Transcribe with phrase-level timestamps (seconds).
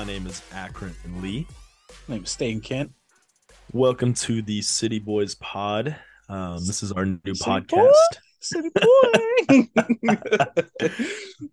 [0.00, 1.46] My name is Akron Lee.
[2.08, 2.90] My name is Stain Kent.
[3.74, 5.94] Welcome to the City Boys Pod.
[6.26, 7.92] Um, this is our new City podcast.
[8.40, 9.68] City boy.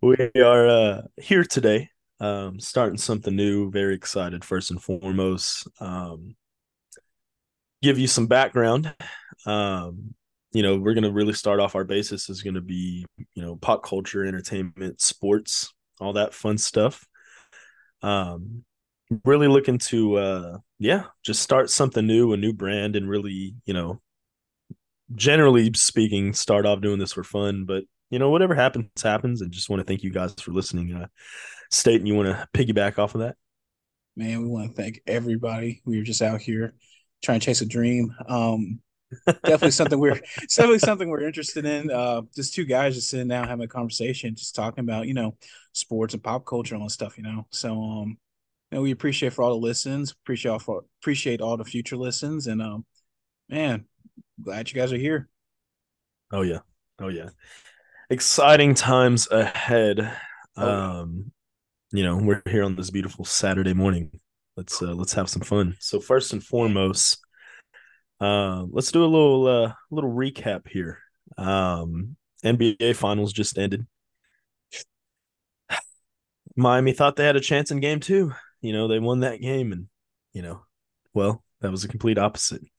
[0.00, 1.90] we are uh, here today,
[2.20, 3.70] um, starting something new.
[3.70, 5.68] Very excited, first and foremost.
[5.78, 6.34] Um,
[7.82, 8.94] give you some background.
[9.44, 10.14] Um,
[10.52, 13.04] you know, we're going to really start off our basis is going to be,
[13.34, 17.06] you know, pop culture, entertainment, sports, all that fun stuff.
[18.02, 18.64] Um,
[19.24, 23.74] really looking to, uh, yeah, just start something new, a new brand, and really, you
[23.74, 24.00] know,
[25.14, 27.64] generally speaking, start off doing this for fun.
[27.64, 29.42] But you know, whatever happens, happens.
[29.42, 30.94] And just want to thank you guys for listening.
[30.94, 31.06] Uh,
[31.70, 33.36] State, and you want to piggyback off of that?
[34.16, 35.82] Man, we want to thank everybody.
[35.84, 36.74] We were just out here
[37.22, 38.14] trying to chase a dream.
[38.26, 38.80] Um,
[39.26, 40.20] definitely something we're
[40.56, 41.90] definitely something we're interested in.
[41.90, 45.36] Uh, just two guys just sitting down having a conversation, just talking about you know
[45.72, 47.16] sports and pop culture and all stuff.
[47.16, 48.18] You know, so um,
[48.70, 51.96] you know, we appreciate for all the listens, appreciate all for appreciate all the future
[51.96, 52.84] listens, and um,
[53.48, 53.86] man,
[54.42, 55.28] glad you guys are here.
[56.32, 56.58] Oh yeah,
[57.00, 57.30] oh yeah,
[58.10, 60.16] exciting times ahead.
[60.60, 61.32] Oh, Um,
[61.92, 64.20] you know, we're here on this beautiful Saturday morning.
[64.56, 65.76] Let's uh, let's have some fun.
[65.80, 67.18] So first and foremost,
[68.20, 70.98] uh, let's do a little uh, little recap here.
[71.36, 73.86] Um, NBA Finals just ended.
[76.56, 78.32] Miami thought they had a chance in Game Two.
[78.60, 79.86] You know, they won that game, and
[80.32, 80.62] you know,
[81.14, 82.62] well, that was a complete opposite.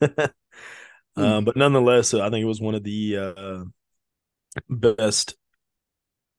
[1.16, 3.64] um, but nonetheless, I think it was one of the uh,
[4.68, 5.36] best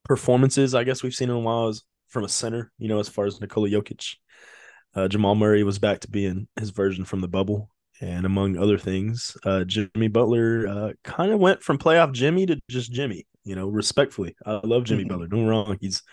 [0.03, 2.71] performances I guess we've seen in a while as from a center.
[2.77, 4.15] You know, as far as Nikola Jokic,
[4.93, 7.69] uh, Jamal Murray was back to being his version from the bubble,
[8.01, 12.59] and among other things, uh, Jimmy Butler uh, kind of went from playoff Jimmy to
[12.69, 13.27] just Jimmy.
[13.45, 15.09] You know, respectfully, I love Jimmy Mhm.
[15.09, 15.27] Butler.
[15.29, 16.03] Don't wrong, he's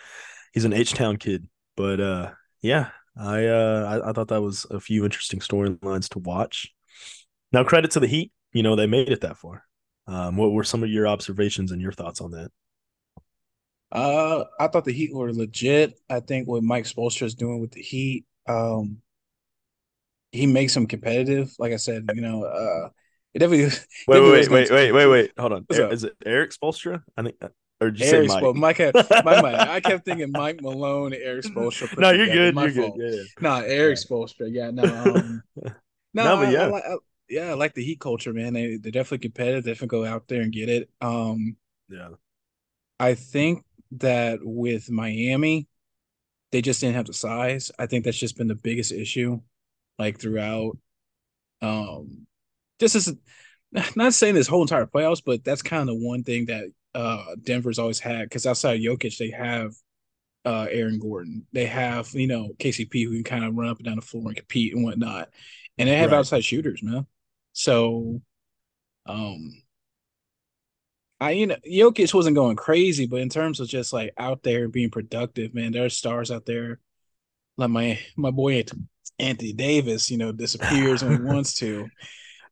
[0.54, 2.32] he's an H Town kid, but uh,
[2.62, 6.72] yeah, I, uh, I I thought that was a few interesting storylines to watch.
[7.52, 8.32] Now, credit to the Heat.
[8.52, 9.64] You know, they made it that far.
[10.06, 12.50] Um, what were some of your observations and your thoughts on that?
[13.90, 15.98] Uh, I thought the Heat were legit.
[16.10, 18.98] I think what Mike Spoelstra is doing with the Heat, um,
[20.32, 21.52] he makes them competitive.
[21.58, 22.88] Like I said, you know, uh,
[23.34, 23.64] it definitely.
[23.64, 23.72] Wait,
[24.08, 25.32] definitely wait, wait, wait, wait, wait.
[25.38, 25.64] Hold on.
[25.66, 25.92] What's up?
[25.92, 27.02] Is it Erik Spoelstra?
[27.16, 27.48] I think, uh,
[27.80, 28.56] or did you Eric say Mike?
[28.56, 28.94] Mike, had,
[29.24, 31.88] my, my, I kept thinking Mike Malone, and Erik Spoelstra.
[31.88, 32.54] put no, you're good.
[32.54, 32.92] You're good.
[32.96, 33.22] Yeah, yeah.
[33.40, 34.48] No, Erik Spoelstra.
[34.50, 35.42] Yeah, no, um,
[36.14, 36.66] no, No, but I- I yeah.
[36.66, 36.96] like- I-
[37.30, 38.54] yeah, I like the Heat culture, man.
[38.54, 39.62] They they're definitely competitive.
[39.64, 40.88] They definitely go out there and get it.
[41.02, 41.56] Um,
[41.90, 42.08] Yeah.
[42.98, 45.68] I think that with Miami,
[46.52, 47.70] they just didn't have the size.
[47.78, 49.40] I think that's just been the biggest issue,
[49.98, 50.78] like throughout.
[51.62, 52.26] Um,
[52.80, 53.14] just as
[53.96, 57.36] not saying this whole entire playoffs, but that's kind of the one thing that uh
[57.42, 59.72] Denver's always had because outside of Jokic, they have
[60.44, 63.86] uh Aaron Gordon, they have you know KCP who can kind of run up and
[63.86, 65.30] down the floor and compete and whatnot,
[65.78, 66.14] and they have Right.
[66.14, 67.06] outside shooters, man.
[67.54, 68.22] So,
[69.06, 69.62] um,
[71.20, 74.68] I you know Jokic wasn't going crazy, but in terms of just like out there
[74.68, 76.78] being productive, man, there are stars out there.
[77.56, 78.64] Like my my boy
[79.18, 81.88] Anthony Davis, you know, disappears when he wants to.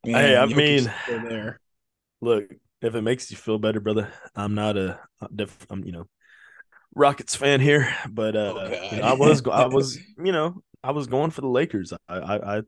[0.05, 1.61] Man, Hey, I mean- there.
[2.21, 2.45] Look,
[2.81, 4.99] if it makes you feel better, brother, I'm not a,
[5.35, 6.07] def, I'm you know,
[6.95, 10.93] Rockets fan here, but uh, Oh, you know, I was, I was, you know, I
[10.93, 11.93] was going for the Lakers.
[12.09, 12.63] I, I, I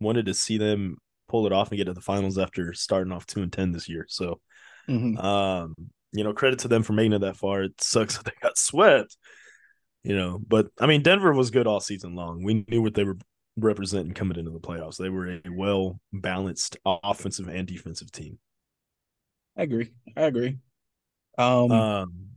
[0.00, 3.24] wanted to see them pull it off and get to the finals after starting off
[3.26, 4.06] two and ten this year.
[4.08, 4.40] So,
[4.88, 5.22] Mhm.
[5.22, 5.76] Um,
[6.12, 7.62] you know, credit to them for making it that far.
[7.62, 9.16] It sucks that they got swept,
[10.04, 12.42] you know, but I mean, Denver was good all season long.
[12.42, 13.18] We knew what they were
[13.56, 14.96] representing coming into the playoffs.
[14.96, 18.38] They were a well balanced offensive and defensive team.
[19.56, 19.92] I agree.
[20.16, 20.58] I agree.
[21.38, 22.30] Um, Um,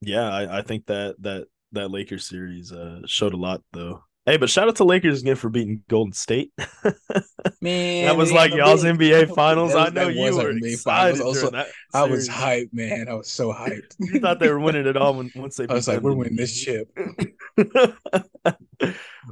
[0.00, 4.02] yeah, I, I think that that that Lakers series uh showed a lot though.
[4.28, 6.52] Hey, but shout out to Lakers again for beating Golden State.
[7.62, 9.72] man, that was it like y'all's big- NBA Finals.
[9.72, 11.16] That I know you were NBA excited.
[11.16, 11.20] Finals.
[11.20, 13.08] Also, that I was hyped, man.
[13.08, 13.96] I was so hyped.
[13.98, 15.66] You thought they were winning it all when once they.
[15.66, 16.90] I was like, we're winning this chip.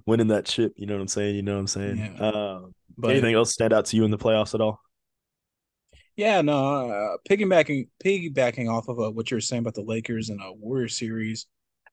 [0.07, 0.73] winning that chip.
[0.77, 1.37] You know what I'm saying?
[1.37, 1.97] You know what I'm saying?
[1.99, 2.25] Yeah.
[2.27, 2.61] Uh,
[2.97, 4.81] But anything else stand out to you in the playoffs at all?
[6.17, 10.31] yeah, no, uh, piggybacking piggybacking off of uh, what you were saying about the Lakers
[10.31, 11.47] and uh, Warriors series,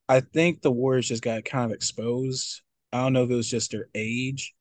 [0.07, 2.61] I think the Warriors just got kind of exposed.
[2.93, 4.53] I don't know if it was just their age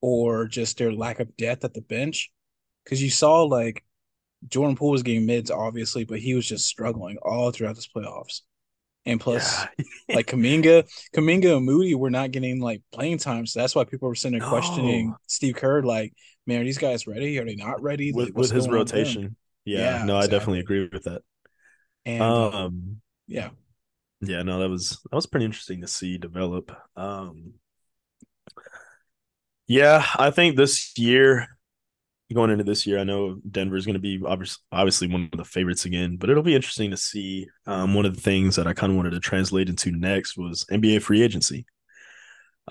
[0.00, 2.30] or just their lack of depth at the bench,
[2.84, 3.84] because you saw like
[4.48, 8.40] Jordan Poole was getting mids, obviously, but he was just struggling all throughout this playoffs.
[9.04, 10.16] And plus, Yeah.
[10.16, 10.84] like Kuminga,
[11.14, 14.38] Kuminga and Moody were not getting like playing time, so that's why people were sitting
[14.38, 15.82] there questioning Steve Kerr.
[15.82, 16.12] Like,
[16.46, 17.38] man, are these guys ready?
[17.38, 18.12] Are they not ready?
[18.12, 18.96] with Like, with his going on with them?
[18.96, 19.36] rotation.
[19.64, 21.22] Yeah, Yeah, no, I definitely agree with that.
[22.04, 23.50] And uh, Um, yeah,
[24.20, 26.70] yeah, no, that was that was pretty interesting to see develop.
[26.96, 27.54] Um,
[29.66, 31.48] yeah, I think this year,
[32.32, 35.38] going into this year, I know Denver is going to be obviously, obviously one of
[35.38, 37.46] the favorites again, but it'll be interesting to see.
[37.66, 40.64] Um, one of the things that I kind of wanted to translate into next was
[40.70, 41.66] NBA free agency.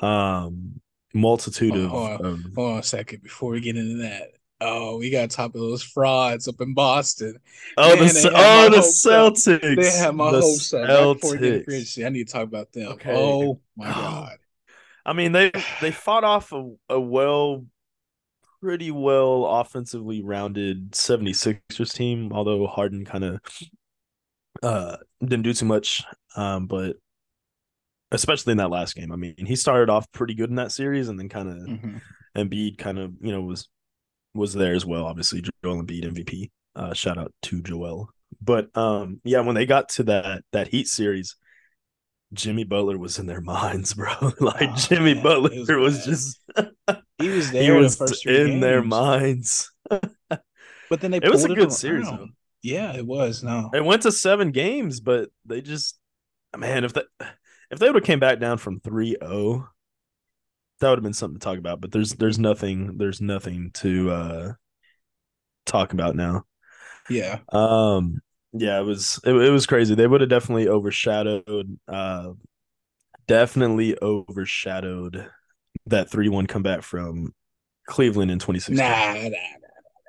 [0.01, 0.81] Um,
[1.13, 4.29] multitude Hold, of, hold on, of hold on a second before we get into that.
[4.63, 7.37] Oh, we got to talk about those frauds up in Boston.
[7.77, 9.33] oh Man, the they Ce- had oh the hopes up.
[9.33, 9.75] Celtics.
[9.75, 11.75] They had my The hopes up right before we get free Celtics.
[11.75, 12.05] agency.
[12.05, 12.87] I need to talk about them.
[12.93, 13.13] Okay.
[13.15, 13.93] Oh my Oh.
[13.93, 14.37] god.
[15.05, 15.51] I mean, they
[15.81, 17.65] they fought off a, a well,
[18.61, 23.39] pretty well offensively rounded 76ers team, although Harden kind of
[24.63, 26.03] uh didn't do too much.
[26.35, 26.97] Um, but
[28.11, 29.11] especially in that last game.
[29.11, 32.01] I mean, he started off pretty good in that series and then kind of Mhm.
[32.37, 33.69] Embiid kind of, you know, was
[34.33, 35.05] was there as well.
[35.05, 36.51] Obviously, Joel Embiid MVP.
[36.75, 38.09] Uh, shout out to Joel.
[38.41, 41.35] But um, yeah, when they got to that that Heat series,
[42.33, 44.13] Jimmy Butler was in their minds, bro.
[44.39, 46.39] like Oh, Jimmy man, Butler was was, just
[47.17, 47.63] He was there.
[47.63, 49.71] he was the in their minds.
[50.89, 52.27] But then they It was a good series, though.
[52.61, 53.43] Yeah, it was.
[53.43, 53.69] No.
[53.73, 55.97] It went to seven games, but they just
[56.57, 57.05] man, if that
[57.69, 59.67] if they would have came back down from 3-0,
[60.79, 61.81] that would have been something to talk about.
[61.81, 64.53] But there's there's nothing there's nothing to uh
[65.65, 66.45] talk about now.
[67.09, 67.39] Yeah.
[67.49, 68.21] Um,
[68.53, 69.95] yeah, it was it, it was crazy.
[69.95, 72.31] They would have definitely overshadowed, uh,
[73.27, 75.29] definitely overshadowed
[75.85, 77.33] that three one comeback from
[77.87, 78.75] Cleveland in 2016.
[78.75, 79.37] Nah, nah, nah, nah.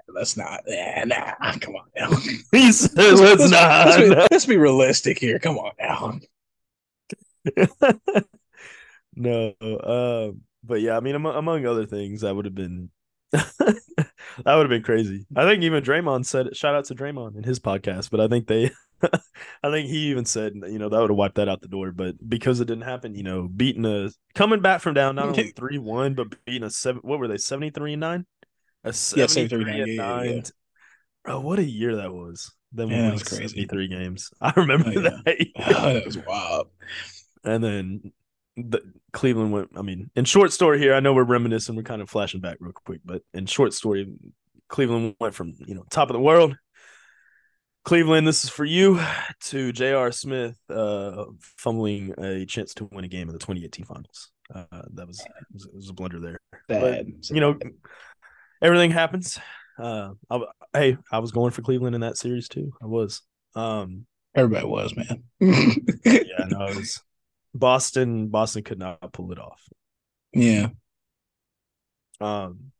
[0.08, 0.60] Let's not.
[0.66, 1.52] Nah, nah.
[1.60, 2.10] Come on now.
[2.52, 5.38] he said, "Let's not." Let's be, let's be realistic here.
[5.38, 6.18] Come on now.
[9.16, 10.32] no, uh,
[10.64, 12.90] but yeah, I mean, among, among other things, that would have been
[13.58, 13.76] that
[14.44, 15.26] would have been crazy.
[15.34, 18.46] I think even Draymond said, "Shout out to Draymond in his podcast," but I think
[18.46, 18.70] they,
[19.02, 21.93] I think he even said, you know, that would have wiped that out the door.
[21.93, 25.50] But because it didn't happen, you know, beating a coming back from down not only
[25.56, 27.00] three one, but beating a seven.
[27.02, 27.38] What were they?
[27.38, 28.26] Seventy three and nine.
[28.84, 29.93] A Yeah, 73 73-9, and yeah, yeah,
[30.25, 30.31] yeah.
[30.32, 30.43] nine.
[31.25, 32.52] Bro, what a year that was.
[32.73, 33.49] Then Yeah, we that was crazy.
[33.49, 34.31] 73 games.
[34.40, 35.11] I remember Oh, yeah.
[35.25, 35.46] that.
[35.56, 36.69] Oh, that was wild.
[37.44, 38.12] And then
[38.56, 38.81] the
[39.12, 39.70] Cleveland went.
[39.76, 41.76] I mean, in short story here, I know we're reminiscing.
[41.76, 44.12] We're kind of flashing back real quick, but in short story,
[44.69, 46.56] Cleveland went from you know top of the world.
[47.84, 49.00] Cleveland, this is for you.
[49.40, 50.12] To J.R.
[50.12, 54.31] Smith, uh, fumbling a chance to win a game in the 2018 finals.
[54.54, 56.40] Uh, that was it was, was a blunder there.
[56.69, 57.06] Bad.
[57.31, 57.58] you know,
[58.60, 59.38] everything happens.
[59.78, 60.40] Uh, I,
[60.72, 62.72] hey, I was going for Cleveland in that series too.
[62.82, 63.22] I was.
[63.54, 65.25] Um, everybody was man.
[65.40, 67.02] yeah, no, it was
[67.54, 68.28] Boston.
[68.28, 69.60] Boston could not pull it off.
[70.32, 70.69] yeah.
[72.20, 72.72] Um,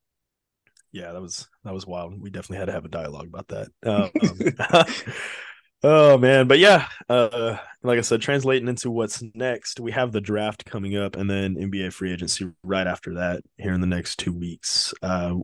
[0.93, 2.21] yeah, that was that was wild.
[2.21, 3.69] We definitely had to have a dialogue about that.
[4.95, 4.95] Um,
[5.83, 10.21] oh man, but yeah, uh, like I said, translating into what's next, we have the
[10.21, 14.17] draft coming up, and then NBA free agency right after that here in the next
[14.17, 14.95] two weeks.
[15.03, 15.35] Uh,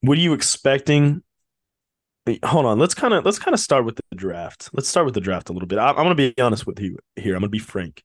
[0.00, 1.22] what are you expecting?
[2.44, 4.70] Hold on, let's kind of let's kind of start with the draft.
[4.72, 5.78] Let's start with the draft a little bit.
[5.78, 7.34] I, I'm going to be honest with you here.
[7.34, 8.04] I'm going to be frank.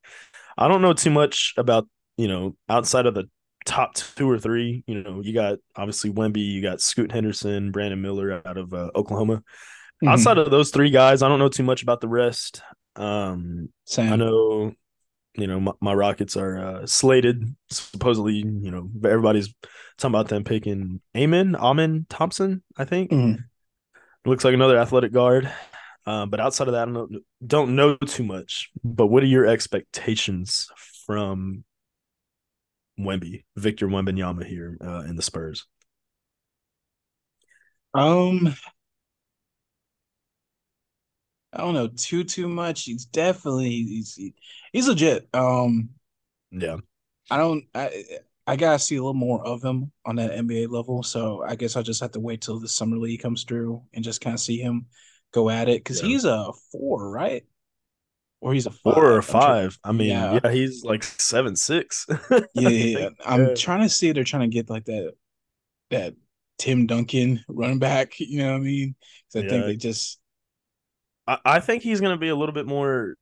[0.58, 3.30] I don't know too much about you know outside of the
[3.66, 4.84] top two or three.
[4.88, 8.92] You know, you got obviously Wemby, you got Scoot Henderson, Brandon Miller out of uh,
[8.96, 9.42] Oklahoma.
[10.04, 10.10] Mhm.
[10.10, 12.62] Outside of those three guys, I don't know too much about the rest.
[12.96, 14.12] Um, Same.
[14.12, 14.74] I know,
[15.36, 17.56] you know, my, my Rockets are uh, slated.
[17.70, 19.54] Supposedly, you know, everybody's
[19.98, 22.64] talking about them picking Amen, Amen Thompson.
[22.78, 23.46] I think Mhm.
[24.26, 25.50] looks like another athletic guard.
[26.06, 28.70] Um, but outside of that, I don't, don't know too much.
[28.84, 30.70] But what are your expectations
[31.06, 31.64] from
[33.00, 35.66] Wemby, Victor Wembanyama here uh, in the Spurs?
[37.94, 38.54] Um,
[41.52, 42.84] I don't know too too much.
[42.84, 44.20] He's definitely he's
[44.72, 45.28] he's legit.
[45.34, 45.90] Um,
[46.52, 46.78] Yeah,
[47.30, 48.04] I don't I
[48.46, 51.04] I gotta see a little more of him on that NBA level.
[51.04, 54.04] So I guess I'll just have to wait till the summer league comes through and
[54.04, 54.88] just kind of see him
[55.34, 56.08] go at it because Yeah.
[56.10, 57.44] he's a four, right?
[58.42, 59.80] Or he's a four or I'm try- five.
[59.84, 60.40] I mean, Yeah.
[60.44, 60.52] yeah.
[60.52, 62.06] he's like seven six.
[62.56, 63.10] Yeah, yeah, yeah.
[63.26, 65.14] I'm trying to see if they're trying to get like that
[65.90, 66.14] that
[66.60, 68.14] Tim Duncan running back.
[68.20, 68.96] You know what I mean?
[69.34, 70.20] 'Cause I think they just
[71.28, 73.16] I, I think he's going to be a little bit more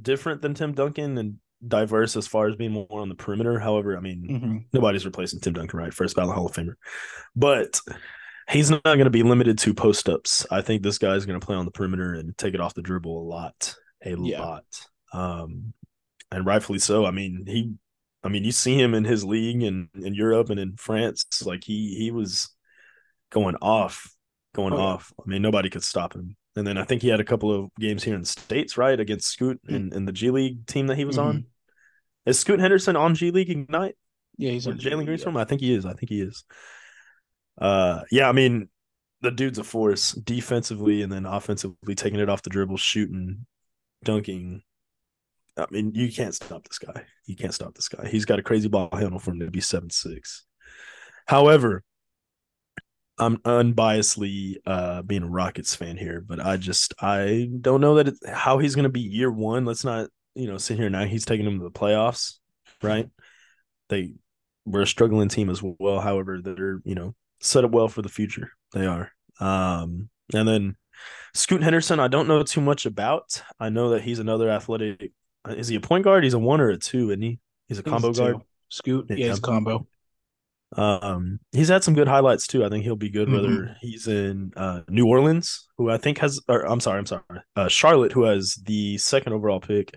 [0.00, 1.36] different than Tim Duncan and
[1.66, 3.58] diverse as far as being more on the perimeter.
[3.60, 4.64] However, I mean, mhm.
[4.72, 5.94] nobody's replacing Tim Duncan, right?
[5.94, 6.74] First ballot Hall of Famer.
[7.36, 7.80] But
[8.50, 10.46] he's not going to be limited to post ups.
[10.50, 12.82] I think this guy's going to play on the perimeter and take it off the
[12.82, 13.74] dribble a lot,
[14.04, 14.40] a Yeah.
[14.42, 14.64] lot.
[15.12, 15.72] Um,
[16.30, 17.04] and rightfully so.
[17.06, 17.74] I mean, he,
[18.22, 21.24] I mean, you see him in his league and in Europe and in France.
[21.44, 22.50] Like he, he was
[23.30, 24.12] going off,
[24.54, 25.12] going Oh, off.
[25.18, 26.36] I mean, nobody could stop him.
[26.56, 28.98] and then I think he had a couple of games here in the states, right,
[28.98, 31.28] against Scoot in, in the G League team that he was mm-hmm.
[31.28, 31.46] on.
[32.26, 33.94] Is Scoot Henderson on G League Ignite?
[34.36, 35.34] Yeah, he's on Jalen Greenstrom.
[35.34, 35.40] Yeah.
[35.40, 35.86] I think he is.
[35.86, 36.44] I think he is.
[37.60, 38.68] Uh, yeah, I mean,
[39.20, 43.46] the dude's a force defensively and then offensively, taking it off the dribble, shooting,
[44.04, 44.62] dunking.
[45.56, 47.02] I mean, you can't stop this guy.
[47.26, 48.08] You can't stop this guy.
[48.08, 50.46] He's got a crazy ball handle for him to be seven six.
[51.26, 51.82] However,
[53.18, 58.14] I'm unbiasedly uh, being a Rockets fan here, but I just I don't know that
[58.32, 59.64] how he's going to be year one.
[59.64, 61.04] Let's not you know sit here now.
[61.04, 62.34] He's taking them to the playoffs,
[62.82, 63.08] right?
[63.88, 64.14] They
[64.64, 66.00] we're a struggling team as well.
[66.00, 68.52] However, they're you know set up well for the future.
[68.72, 69.12] They are.
[69.40, 70.76] Um, and then
[71.34, 73.42] Scoot Henderson, I don't know too much about.
[73.60, 75.12] I know that he's another athletic.
[75.48, 76.24] Is he a point guard?
[76.24, 77.38] He's a one or a two, isn't he?
[77.68, 78.36] He's a combo he's a guard.
[78.68, 79.86] Scoot, yeah, he's combo.
[80.76, 82.64] Um, he's had some good highlights too.
[82.64, 83.28] I think he'll be good.
[83.28, 83.36] Mm-hmm.
[83.36, 87.22] Whether he's in uh, New Orleans, who I think has, or I'm sorry, I'm sorry,
[87.56, 89.96] uh, Charlotte, who has the second overall pick,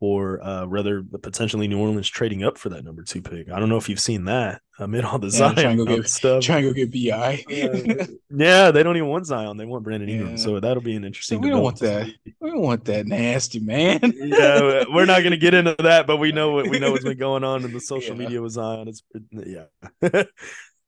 [0.00, 3.50] or uh, rather potentially New Orleans trading up for that number two pick.
[3.50, 5.96] I don't know if you've seen that amid all the yeah, Zion trying to go
[5.96, 6.44] get, stuff.
[6.44, 7.44] Trying to go get Bi.
[7.48, 10.30] yeah, yeah, they don't even want Zion; they want Brandon Ingram.
[10.30, 10.36] Yeah.
[10.36, 11.40] So that'll be an interesting.
[11.40, 12.06] We don't want that.
[12.40, 14.00] We don't want that nasty man.
[14.14, 17.04] yeah, we're not going to get into that, but we know what we know what's
[17.04, 18.86] been going on in the social media with Zion.
[18.88, 19.02] It's
[19.32, 19.64] yeah.
[20.02, 20.22] uh,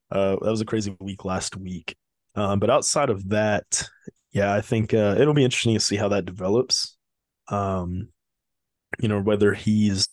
[0.09, 1.95] that was a crazy week last week.
[2.33, 3.89] Um, but outside of that,
[4.31, 6.95] yeah, I think uh, it'll be interesting to see how that develops.
[7.49, 8.07] Um,
[9.01, 10.07] you know, whether he's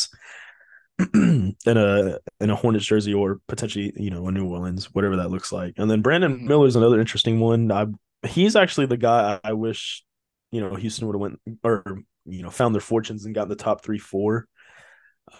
[1.14, 5.30] in a in a Hornets jersey or potentially, you know, a New Orleans, whatever that
[5.30, 5.74] looks like.
[5.76, 6.48] And then Brandon mm-hmm.
[6.48, 7.70] Miller is another interesting one.
[7.70, 7.86] I
[8.26, 10.02] he's actually the guy I, wish,
[10.50, 13.56] you know, Houston would have went or you know found their fortunes and got the
[13.56, 14.48] top three four.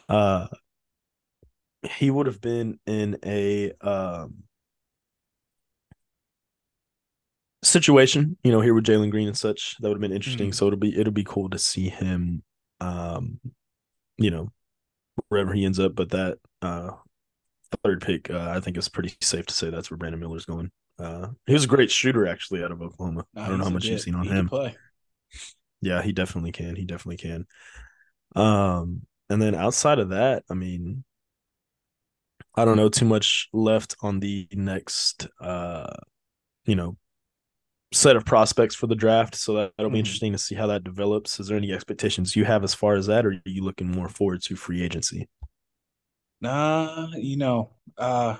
[0.09, 0.47] Uh,
[1.83, 4.45] he would have been in a um
[7.65, 9.77] situation, you know, here with Jalen Green and such.
[9.81, 10.49] That would have been interesting.
[10.49, 10.55] Mm-hmm.
[10.55, 12.43] So it'll be it'll be cool to see him
[12.81, 13.41] um,
[14.17, 14.51] you know,
[15.29, 15.95] wherever he ends up.
[15.95, 16.93] But that uh,
[17.85, 20.71] third pick, uh, I think it's pretty safe to say that's where Brandon Miller's going.
[20.99, 23.25] Uh, he was a great shooter actually out of Oklahoma.
[23.35, 24.51] Nah, I don't know how much you've seen on him.
[25.81, 26.75] Yeah, he definitely can.
[26.75, 27.47] He definitely can.
[28.35, 31.05] Um, and then outside of that, I mean,
[32.57, 35.95] I don't know too much left on the next, uh,
[36.65, 36.97] you know,
[37.93, 39.35] set of prospects for the draft.
[39.35, 39.95] So that, will mm-hmm.
[39.95, 41.41] be interesting to see how that develops.
[41.41, 44.09] Is there any expectations you have as far as that, or are you looking more
[44.09, 45.29] forward to free agency?
[46.41, 48.37] Nah, you know, uh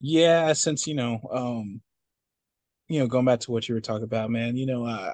[0.00, 1.80] yeah, since you know, um,
[2.88, 5.12] you know, going back to what you were talking about, man, you know, I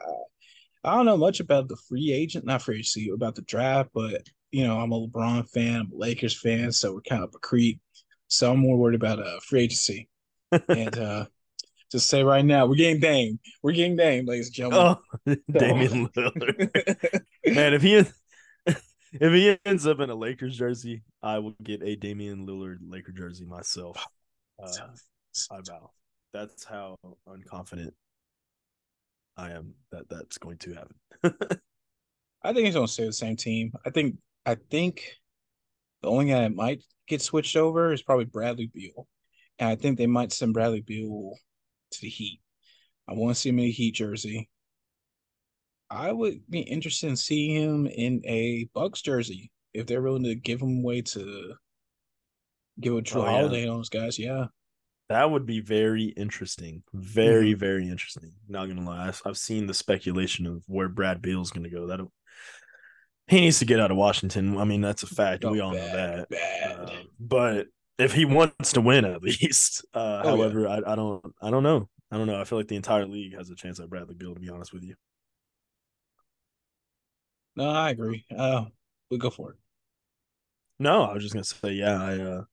[0.85, 4.29] I don't know much about the free agent, not free agency, about the draft, but
[4.51, 7.39] you know, I'm a LeBron fan, I'm a Lakers fan, so we're kind of a
[7.39, 7.81] creep.
[8.29, 10.09] So I'm more worried about uh free agency.
[10.69, 11.27] and uh
[11.93, 13.39] just say right now, we're getting Dame.
[13.63, 14.97] We're getting Dame, ladies and gentlemen.
[15.27, 17.21] Oh, Damian Lillard.
[17.47, 17.97] Man, if he
[18.67, 18.81] if
[19.13, 23.45] he ends up in a Lakers jersey, I will get a Damian Lillard Laker jersey
[23.45, 24.05] myself.
[24.63, 24.69] Uh,
[25.51, 25.91] I vow.
[26.33, 26.97] That's how
[27.27, 27.91] unconfident
[29.37, 30.95] I am that that's going to happen.
[32.45, 33.73] I think he's going to stay the same team.
[33.85, 34.19] I think.
[34.47, 35.03] I think
[36.03, 39.09] the only guy that might get switched over is probably Bradley Beal,
[39.59, 41.35] and I think they might send Bradley Beal
[41.93, 42.41] to the Heat.
[43.09, 44.49] I want to see him in a Heat jersey.
[45.91, 50.35] I would be interested in seeing him in a Bucks jersey if they're willing to
[50.35, 51.55] give him away to
[52.81, 53.71] give a Jrue oh, Holiday yeah.
[53.71, 54.19] on those guys.
[54.19, 54.47] Yeah,
[55.09, 56.83] that would be very interesting.
[56.95, 57.61] Very mm-hmm.
[57.61, 58.33] very interesting.
[58.49, 61.87] Not gonna lie, I've, I've seen the speculation of where Brad Beal's gonna go.
[61.87, 62.01] That
[63.27, 64.57] he needs to get out of Washington.
[64.59, 65.45] I mean, that's a fact.
[65.45, 66.29] Oh, we all bad, know that.
[66.31, 66.79] Bad.
[66.79, 67.67] Uh, but
[67.99, 69.85] if he wants to win at least.
[69.95, 70.81] Uh, oh, however, yeah.
[70.87, 71.89] I, I don't I don't know.
[72.11, 72.41] I don't know.
[72.41, 74.35] I feel like the entire league has a chance at Bradley Beal.
[74.35, 74.95] To be honest with you.
[77.57, 78.25] No, I agree.
[78.35, 78.67] Uh,
[79.11, 79.57] we go for it.
[80.79, 82.45] No, I was just gonna say, yeah,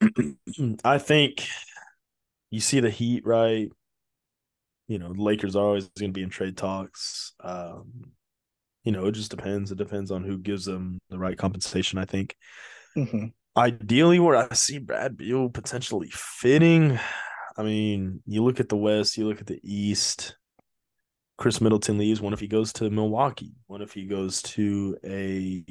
[0.00, 1.46] I uh, I think
[2.50, 3.68] you see the Heat, right?
[4.88, 7.32] You know, Lakers are always going to be in trade talks.
[7.40, 8.12] Um,
[8.84, 9.70] you know, it just depends.
[9.70, 11.98] It depends on who gives them the right compensation.
[11.98, 12.36] I think.
[12.96, 16.98] Mm-hmm ideally where I see Brad Beal potentially fitting.
[17.56, 20.36] I mean, you look at the West, you look at the East.
[21.38, 22.20] Khris Middleton leaves.
[22.20, 23.52] What if he goes to Milwaukee?
[23.66, 25.64] What if he goes to a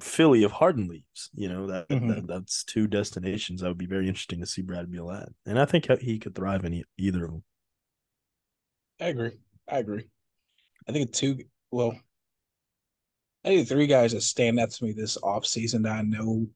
[0.00, 1.30] Philly if Harden leaves?
[1.34, 2.08] You know that, mm-hmm.
[2.08, 5.58] that that's two destinations that would be very interesting to see Brad Beal at, and
[5.58, 7.44] I think he could thrive in either of them.
[9.00, 9.32] I agree.
[9.68, 10.08] I agree.
[10.88, 11.38] I think two.
[11.70, 11.98] Well,
[13.44, 16.46] I think three guys that stand out to me this offseason that I know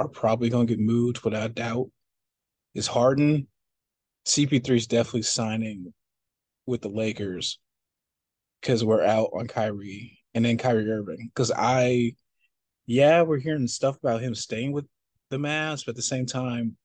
[0.00, 1.90] are probably going to get moved without doubt
[2.74, 3.46] is Harden.
[4.26, 5.92] CP3 is definitely signing
[6.66, 7.58] with the Lakers
[8.60, 11.30] because we're out on Kyrie and then Kyrie Irving.
[11.34, 12.14] Because I,
[12.86, 14.86] yeah, we're hearing stuff about him staying with
[15.28, 16.76] the Mavs, but at the same time,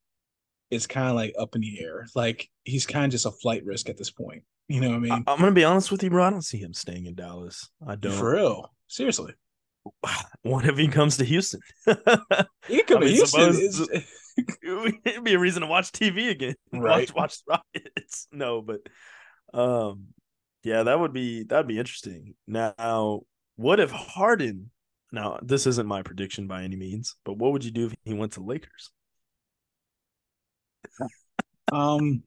[0.70, 2.06] it's kind of like up in the air.
[2.16, 4.44] Like he's kind of just a flight risk at this point.
[4.68, 5.12] You know what I mean?
[5.12, 6.24] I, am gonna be honest with you, bro.
[6.24, 7.70] I don't see him staying in Dallas.
[7.88, 8.14] I don't.
[8.14, 9.36] For real, seriously.
[10.42, 11.62] What if he comes to Houston?
[12.68, 14.04] he could to Houston.
[15.06, 16.56] It'd be a reason to watch TV again.
[16.74, 17.14] Right.
[17.16, 18.28] Watch, watch Rockets.
[18.32, 18.82] No, but
[19.54, 20.08] um,
[20.64, 22.36] yeah, that would be that'd be interesting.
[22.48, 23.22] Now,
[23.56, 24.72] what if Harden?
[25.12, 28.14] Now, this isn't my prediction by any means, but what would you do if he
[28.14, 28.92] went to Lakers?
[31.72, 32.24] Um,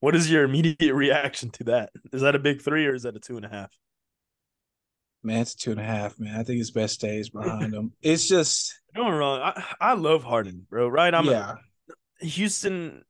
[0.00, 1.90] what is your immediate reaction to that?
[2.12, 3.70] Is that a big three or is that a two and a half?
[5.24, 6.38] Man, it's a two and a half, man.
[6.38, 7.92] I think his best days behind him.
[8.02, 9.40] It's just going wrong.
[9.40, 10.88] I, I love Harden, bro.
[10.88, 11.14] Right?
[11.14, 11.56] I'm yeah.
[12.20, 13.04] A, Houston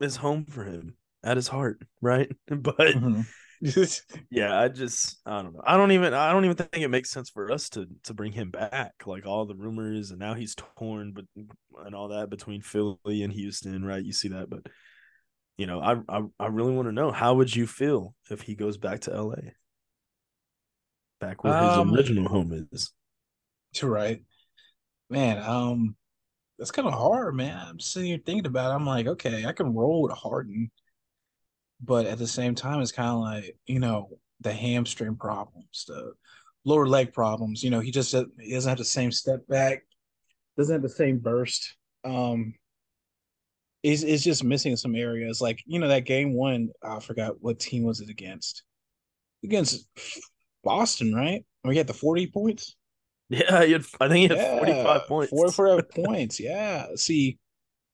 [0.00, 2.30] is home for him at his heart, right?
[2.48, 3.22] But mm-hmm.
[4.30, 5.62] yeah, I just I don't know.
[5.66, 8.32] I don't even I don't even think it makes sense for us to to bring
[8.32, 8.92] him back.
[9.06, 11.24] Like all the rumors and now he's torn, but
[11.84, 14.04] and all that between Philly and Houston, right?
[14.04, 14.66] You see that, but
[15.56, 18.54] you know, I I, I really want to know how would you feel if he
[18.54, 19.52] goes back to LA,
[21.20, 22.92] back where his um, original home is.
[23.82, 24.22] Right,
[25.10, 25.42] man.
[25.42, 25.96] Um,
[26.58, 27.60] that's kind of hard, man.
[27.68, 28.70] I'm sitting here thinking about.
[28.70, 28.74] it.
[28.74, 30.70] I'm like, okay, I can roll with Harden
[31.84, 36.12] but at the same time, it's kind of like you know the hamstring problems, the
[36.64, 37.62] lower leg problems.
[37.62, 39.82] You know, he just he doesn't have the same step back,
[40.56, 41.76] doesn't have the same burst.
[42.04, 42.54] Um,
[43.82, 45.40] is is just missing some areas.
[45.40, 48.62] Like you know that game one, I forgot what team was it against.
[49.42, 49.86] Against
[50.64, 51.44] Boston, right?
[51.62, 52.76] Where he had the forty points.
[53.30, 55.30] Yeah, he had, I think he had yeah, forty five points.
[55.30, 56.40] Forty five points.
[56.40, 56.86] Yeah.
[56.96, 57.38] See,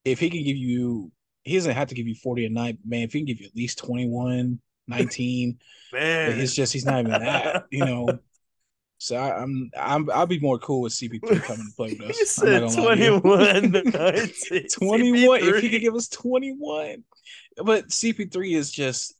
[0.04, 3.02] if he can give you he doesn't have to give you 40 a night, man.
[3.02, 5.59] If he can give you at least 21, 19,
[5.92, 8.09] man, it's just he's not even that, you know.
[9.02, 12.11] So I, am I'm, I'm I'll be more cool with CP3 coming to play with
[12.11, 12.18] us.
[12.18, 13.22] You said 21.
[14.70, 15.40] 21.
[15.40, 17.02] If he could give us 21.
[17.64, 19.14] But CP3 is just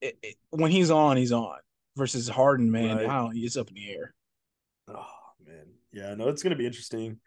[0.00, 1.58] it, it, when he's on, he's on.
[1.96, 3.06] Versus Harden, man, right.
[3.06, 4.14] wow, he's up in the air.
[4.88, 5.06] Oh
[5.44, 5.66] man.
[5.92, 7.18] Yeah, no, it's gonna be interesting.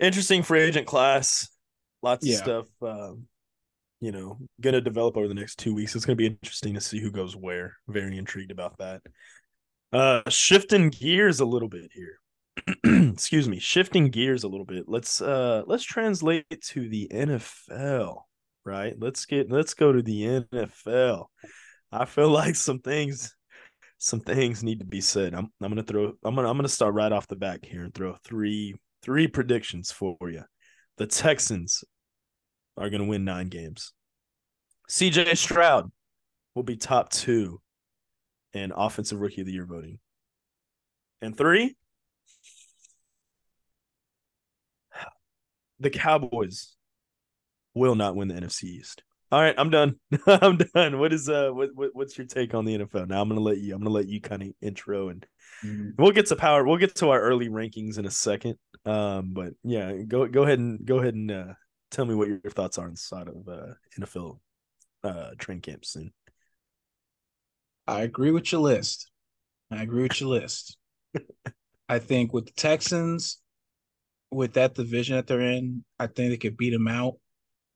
[0.00, 1.48] Interesting free agent class
[2.02, 2.34] lots yeah.
[2.34, 3.26] of stuff um,
[4.00, 6.74] you know going to develop over the next two weeks it's going to be interesting
[6.74, 9.02] to see who goes where very intrigued about that
[9.92, 12.18] uh shifting gears a little bit here
[13.12, 18.22] excuse me shifting gears a little bit let's uh let's translate to the nfl
[18.64, 21.26] right let's get let's go to the nfl
[21.90, 23.34] i feel like some things
[23.98, 26.94] some things need to be said i'm, I'm gonna throw i'm gonna i'm gonna start
[26.94, 30.42] right off the back here and throw three three predictions for you
[30.98, 31.84] the Texans
[32.76, 33.92] are to win nine games.
[34.90, 35.90] CJ Stroud
[36.54, 37.60] will be top two
[38.52, 39.98] in offensive rookie of the year voting.
[41.22, 41.76] And three,
[45.78, 46.74] the Cowboys
[47.74, 49.02] will not win the NFC East.
[49.30, 49.96] All right, I'm done.
[50.26, 50.98] I'm done.
[50.98, 53.08] What is uh what, what what's your take on the NFL?
[53.08, 55.26] Now I'm gonna let you I'm gonna let you kind of intro and
[55.62, 55.90] mm-hmm.
[55.98, 58.56] we'll get to power we'll get to our early rankings in a second.
[58.86, 61.52] Um, but yeah, go go ahead and go ahead and uh,
[61.90, 64.38] tell me what your thoughts are inside of uh, NFL
[65.04, 66.12] uh, train camp soon.
[67.86, 69.10] I agree with your list.
[69.70, 70.78] I agree with your list.
[71.88, 73.38] I think with the Texans,
[74.30, 77.14] with that division that they're in, I think they could beat them out.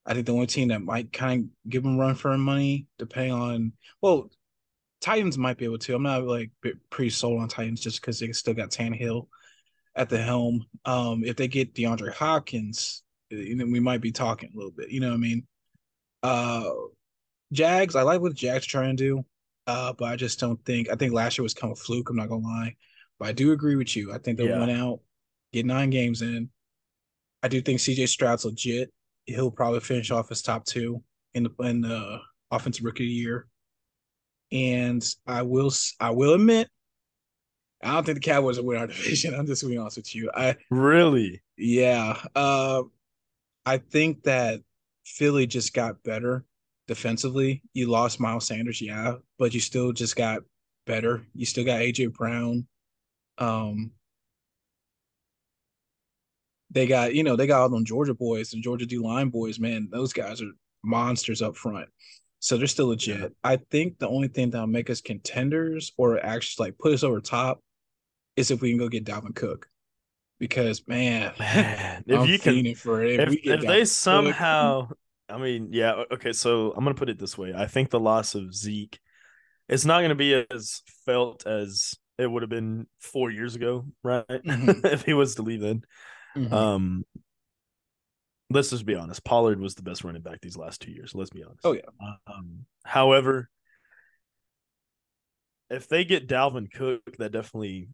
[0.04, 3.32] I think the only team that might kind of give them run for money, depending
[3.32, 4.30] on well,
[5.00, 5.94] Titans might be able to.
[5.94, 6.50] I'm not like
[6.90, 9.26] pretty sold on Titans just because they still got Tannehill
[9.96, 10.64] at the helm.
[10.84, 14.90] Um, if they get DeAndre Hopkins, you know, we might be talking a little bit.
[14.90, 15.46] You know what I mean?
[16.22, 16.70] Uh,
[17.52, 19.24] Jags, I like what Jags are trying to do,
[19.66, 20.90] uh, but I just don't think.
[20.90, 22.10] I think last year was kind of a fluke.
[22.10, 22.76] I'm not gonna lie,
[23.18, 24.12] but I do agree with you.
[24.12, 24.60] I think they'll yeah.
[24.60, 25.00] win out,
[25.52, 26.48] get nine games in.
[27.42, 28.92] I do think CJ Stroud's legit.
[29.26, 31.02] He'll probably finish off as top two
[31.34, 33.46] in the in the offensive rookie of the year.
[34.50, 36.68] And I will I will admit
[37.82, 39.34] I don't think the Cowboys will win our division.
[39.34, 40.30] I'm just being honest with you.
[40.34, 42.16] I really, yeah.
[42.34, 42.82] Uh,
[43.66, 44.60] I think that
[45.04, 46.44] Philly just got better
[46.86, 47.62] defensively.
[47.74, 50.42] You lost Miles Sanders, yeah, but you still just got
[50.86, 51.26] better.
[51.34, 52.66] You still got AJ Brown.
[53.38, 53.92] Um,
[56.72, 59.60] they got you know they got all them Georgia boys and Georgia D line boys.
[59.60, 60.50] Man, those guys are
[60.82, 61.88] monsters up front.
[62.40, 63.20] So they're still legit.
[63.20, 63.28] Yeah.
[63.44, 67.20] I think the only thing that'll make us contenders or actually like put us over
[67.20, 67.60] top
[68.36, 69.68] is if we can go get Dalvin Cook.
[70.40, 72.66] Because man, man if I'm you can.
[72.66, 74.88] If, if, if they somehow,
[75.28, 76.32] I mean, yeah, okay.
[76.32, 78.98] So I'm gonna put it this way: I think the loss of Zeke,
[79.68, 84.26] it's not gonna be as felt as it would have been four years ago, right?
[84.28, 84.84] Mm-hmm.
[84.86, 85.84] if he was to leave then.
[86.36, 86.52] Mm-hmm.
[86.52, 87.04] Um,
[88.50, 89.24] let's just be honest.
[89.24, 91.12] Pollard was the best running back these last two years.
[91.14, 91.60] Let's be honest.
[91.64, 91.82] Oh yeah.
[92.26, 93.48] Um, however,
[95.70, 97.88] if they get Dalvin Cook, that definitely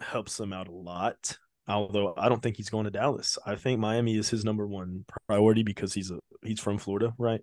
[0.00, 1.36] helps them out a lot.
[1.66, 3.36] Although I don't think he's going to Dallas.
[3.44, 7.40] I think Miami is his number one priority because he's a he's from Florida, right?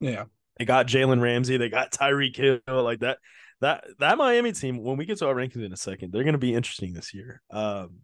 [0.00, 0.24] Yeah.
[0.58, 3.18] They got Jalen Ramsey, they got Tyreek Hill, like that.
[3.60, 6.38] That that Miami team, when we get to our rankings in a second, they're gonna
[6.38, 7.42] be interesting this year.
[7.50, 7.98] Um,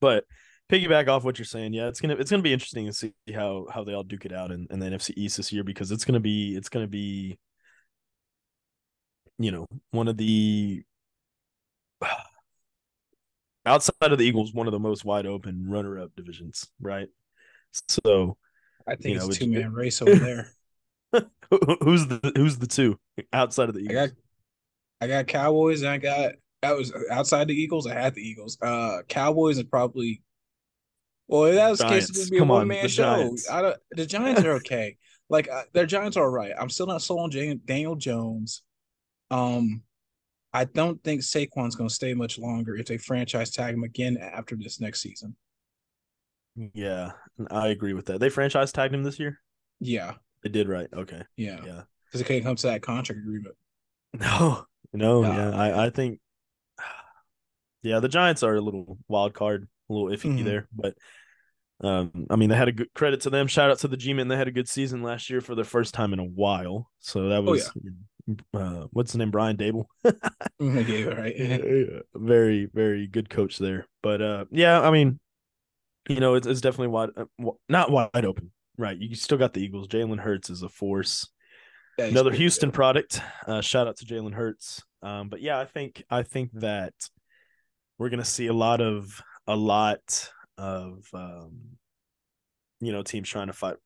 [0.00, 0.24] but
[0.70, 3.66] piggyback off what you're saying, yeah, it's gonna it's gonna be interesting to see how
[3.72, 6.04] how they all duke it out in, in the NFC East this year because it's
[6.04, 7.38] gonna be it's gonna be
[9.38, 10.82] you know one of the
[13.66, 17.08] outside of the Eagles, one of the most wide open runner up divisions, right?
[17.88, 18.36] So
[18.86, 20.52] I think it's know, two man race over there.
[21.82, 22.98] who's the who's the two
[23.32, 23.98] outside of the Eagles?
[23.98, 24.14] I got
[25.02, 27.86] I got Cowboys and I got that was outside the Eagles.
[27.86, 28.58] I had the Eagles.
[28.62, 30.22] Uh Cowboys and probably
[31.30, 33.36] well, that was the case, it would be Come a one man show.
[33.50, 34.96] I don't, the Giants are okay.
[35.30, 36.52] like uh, their Giants are all right.
[36.58, 38.62] I'm still not sold on Daniel Jones.
[39.30, 39.82] Um,
[40.52, 44.18] I don't think Saquon's going to stay much longer if they franchise tag him again
[44.18, 45.36] after this next season.
[46.74, 47.12] Yeah,
[47.50, 48.18] I agree with that.
[48.18, 49.40] They franchise tagged him this year.
[49.78, 50.88] Yeah, they did right.
[50.92, 51.22] Okay.
[51.36, 53.54] Yeah, yeah, because it couldn't come to that contract agreement.
[54.18, 56.18] No, no, uh, yeah, I, I think,
[57.82, 60.44] yeah, the Giants are a little wild card, a little iffy mm-hmm.
[60.44, 60.96] there, but
[61.82, 63.46] um, I mean, they had a good credit to them.
[63.46, 64.28] Shout out to the G-men.
[64.28, 66.90] They had a good season last year for the first time in a while.
[66.98, 68.60] So that oh, was, oh, yeah.
[68.60, 69.30] uh, what's his name?
[69.30, 69.86] Brian Daboll.
[70.58, 72.02] yeah, right.
[72.14, 73.86] very, very good coach there.
[74.02, 75.18] But uh, yeah, I mean,
[76.08, 77.24] you know, it's, it's definitely wide, uh,
[77.68, 78.96] not wide open, right?
[78.98, 79.88] You still got the Eagles.
[79.88, 81.28] Jalen Hurts is a force.
[81.98, 82.74] Another Houston good.
[82.74, 83.20] product.
[83.46, 84.82] Uh, shout out to Jalen Hurts.
[85.02, 86.92] Um, but yeah, I think I think that
[87.98, 91.52] we're gonna see a lot of a lot of um,
[92.80, 93.76] you know teams trying to fight,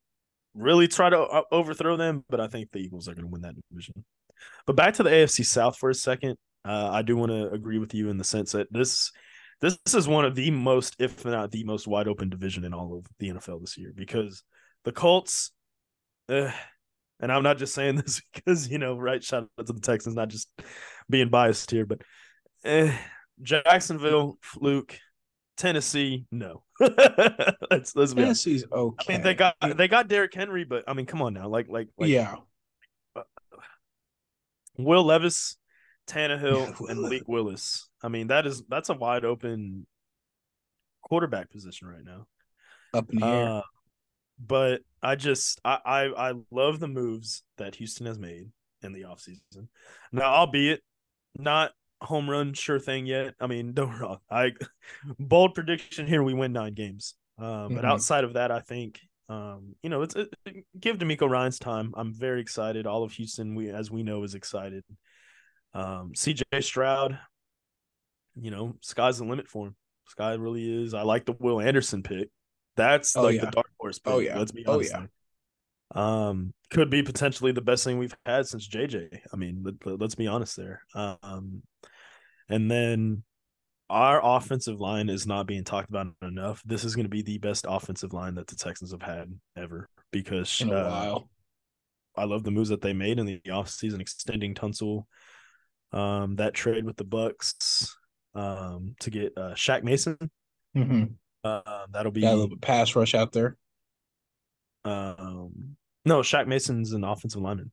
[0.55, 2.25] really try to uh, overthrow them.
[2.29, 4.05] But I think the Eagles are going to win that division.
[4.67, 6.37] But back to the AFC South for a second.
[6.65, 9.13] Uh, I do want to agree with you in the sense that this
[9.61, 12.99] this is one of the most, if not the most, wide open division in all
[12.99, 14.43] of the NFL this year because
[14.85, 15.53] the Colts.
[16.29, 16.51] Uh,
[17.21, 19.23] and I'm not just saying this because you know, right?
[19.23, 20.49] Shout out to the Texans, not just
[21.09, 22.03] being biased here, but
[22.65, 22.93] eh,
[23.43, 24.99] Jacksonville, fluke,
[25.57, 26.63] Tennessee, no.
[27.71, 29.05] let's let's be Tennessee's okay.
[29.09, 31.69] I mean, they got they got Derrick Henry, but I mean, come on now, like
[31.69, 32.37] like, like yeah.
[34.79, 35.57] Will Levis,
[36.09, 37.89] Tannehill, yeah, and Malik Willis.
[38.03, 39.87] I mean, that is that's a wide open
[41.03, 42.27] quarterback position right now.
[42.93, 43.63] Up in the uh, air.
[44.45, 48.51] But I just I, I I love the moves that Houston has made
[48.83, 49.69] in the offseason.
[50.13, 50.83] Now, albeit
[51.37, 53.35] not home run sure thing yet.
[53.41, 54.19] I mean, don't wrong.
[54.31, 54.53] I
[55.19, 57.15] bold prediction here: we win nine games.
[57.39, 57.77] Uh, mm-hmm.
[57.77, 60.35] But outside of that, I think um, you know it's it,
[60.79, 61.93] give DeMeco Ryans time.
[61.97, 62.87] I'm very excited.
[62.87, 64.85] All of Houston, we as we know, is excited.
[65.73, 67.19] Um, CJ Stroud,
[68.37, 69.77] you know, sky's the limit for him.
[70.07, 70.95] Sky really is.
[70.95, 72.29] I like the Will Anderson pick.
[72.77, 73.47] That's oh, like yeah.
[73.47, 74.13] the dark horse pick.
[74.13, 74.39] Oh yeah.
[74.39, 74.95] Let's be honest.
[74.95, 75.07] Oh yeah.
[75.93, 79.21] Um, could be potentially the best thing we've had since JJ.
[79.33, 80.83] I mean, let, us be honest there.
[80.95, 81.63] Um,
[82.49, 83.23] and then
[83.91, 86.63] our offensive line is not being talked about enough.
[86.65, 89.89] This is going to be the best offensive line that the Texans have had ever
[90.11, 91.29] because in a uh, while.
[92.17, 95.05] I love the moves that they made in the offseason, extending Tunsil,
[95.93, 97.97] um, that trade with the Bucks
[98.35, 100.17] um, to get uh, Shaq Mason.
[100.77, 101.05] Mm-hmm.
[101.43, 103.57] Uh, that'll be a little bit pass rush out there.
[104.85, 107.73] Um, no, Shaq Mason's an offensive lineman.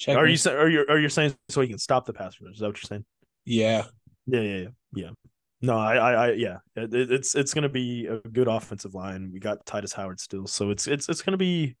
[0.00, 0.52] Shaq are Mason.
[0.52, 2.54] you are you are you saying so he can stop the pass rush?
[2.54, 3.04] Is that what you're saying?
[3.44, 3.84] Yeah.
[4.26, 4.68] Yeah, yeah, yeah.
[4.94, 5.10] yeah.
[5.62, 9.30] No, I, I, I yeah, it, it's it's gonna be a good offensive line.
[9.32, 11.76] We got Tytus Howard still, so it's it's it's gonna be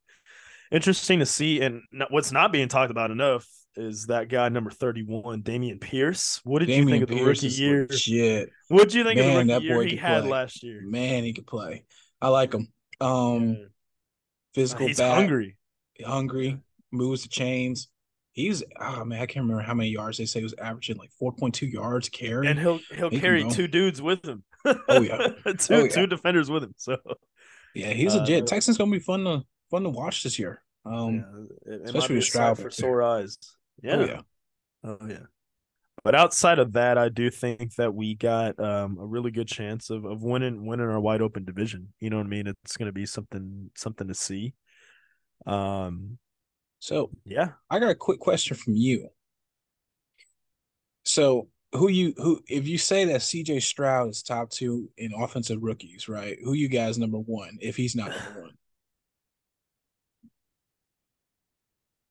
[0.72, 1.60] interesting to see.
[1.60, 6.40] And what's not being talked about enough is that guy number thirty-one, Dameon Pierce.
[6.44, 7.88] What did Dameon you think of the Pierce rookie year?
[7.92, 8.48] Shit.
[8.68, 10.80] What did you think Man, of the rookie year he had last year?
[10.82, 11.84] Man, he could play.
[12.22, 12.68] I like him.
[13.02, 13.64] Um, yeah.
[14.54, 15.56] Physical, he's back, hungry,
[16.04, 16.58] hungry,
[16.92, 17.88] moves the chains
[18.34, 21.10] he's oh man, I can't remember how many yards they say he was averaging like
[21.12, 22.46] four point two yards carry.
[22.48, 24.44] And he'll he'll he carry two dudes with him.
[24.88, 25.16] Oh yeah,
[25.58, 25.88] two oh, yeah.
[25.88, 26.74] two defenders with him.
[26.76, 26.98] So
[27.74, 28.42] yeah, he's legit.
[28.42, 30.60] Uh, Texans gonna be fun to fun to watch this year.
[30.84, 31.14] Um,
[31.66, 33.38] yeah, it, it especially with Stroud for sore eyes.
[33.82, 33.96] Yeah.
[33.96, 34.20] Oh yeah.
[34.84, 35.18] Oh yeah.
[36.04, 39.90] But outside of that, I do think that we got um, a really good chance
[39.90, 41.94] of, of winning winning our wide open division.
[42.00, 42.46] You know what I mean?
[42.46, 44.54] It's going to be something something to see.
[45.46, 46.18] Um,
[46.80, 49.10] So yeah, I got a quick question from you.
[51.04, 55.62] So who you who if you say that CJ Stroud is top two in offensive
[55.62, 56.38] rookies, right?
[56.44, 58.52] Who you guys number one if he's not number one?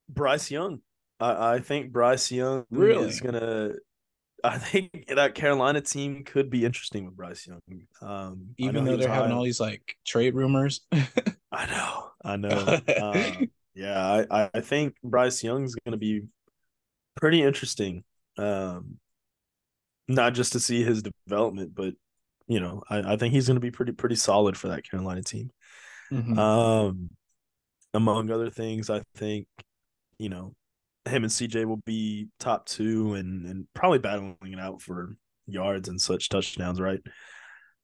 [0.09, 0.81] Bryce Young.
[1.23, 3.07] I, I think Bryce Young Really?
[3.07, 3.73] is gonna.
[4.43, 7.61] I think that Carolina team could be interesting with Bryce Young.
[8.01, 10.81] Um, Even though they're having all these like trade rumors.
[10.91, 12.49] I know, I know.
[12.87, 13.31] Uh,
[13.73, 16.23] yeah, I, I- think Bryce Young's going to be
[17.15, 18.03] pretty interesting.
[18.37, 18.97] Um,
[20.09, 21.93] not just to see his development, but
[22.47, 25.21] you know, I, I think he's going to be pretty pretty solid for that Carolina
[25.23, 25.51] team.
[26.11, 26.37] Mhm.
[26.37, 27.09] Um,
[27.93, 29.47] among other things, I think
[30.17, 30.53] you know
[31.05, 35.15] him and CJ will be top two and and probably battling it out for
[35.47, 37.01] yards and such touchdowns, right?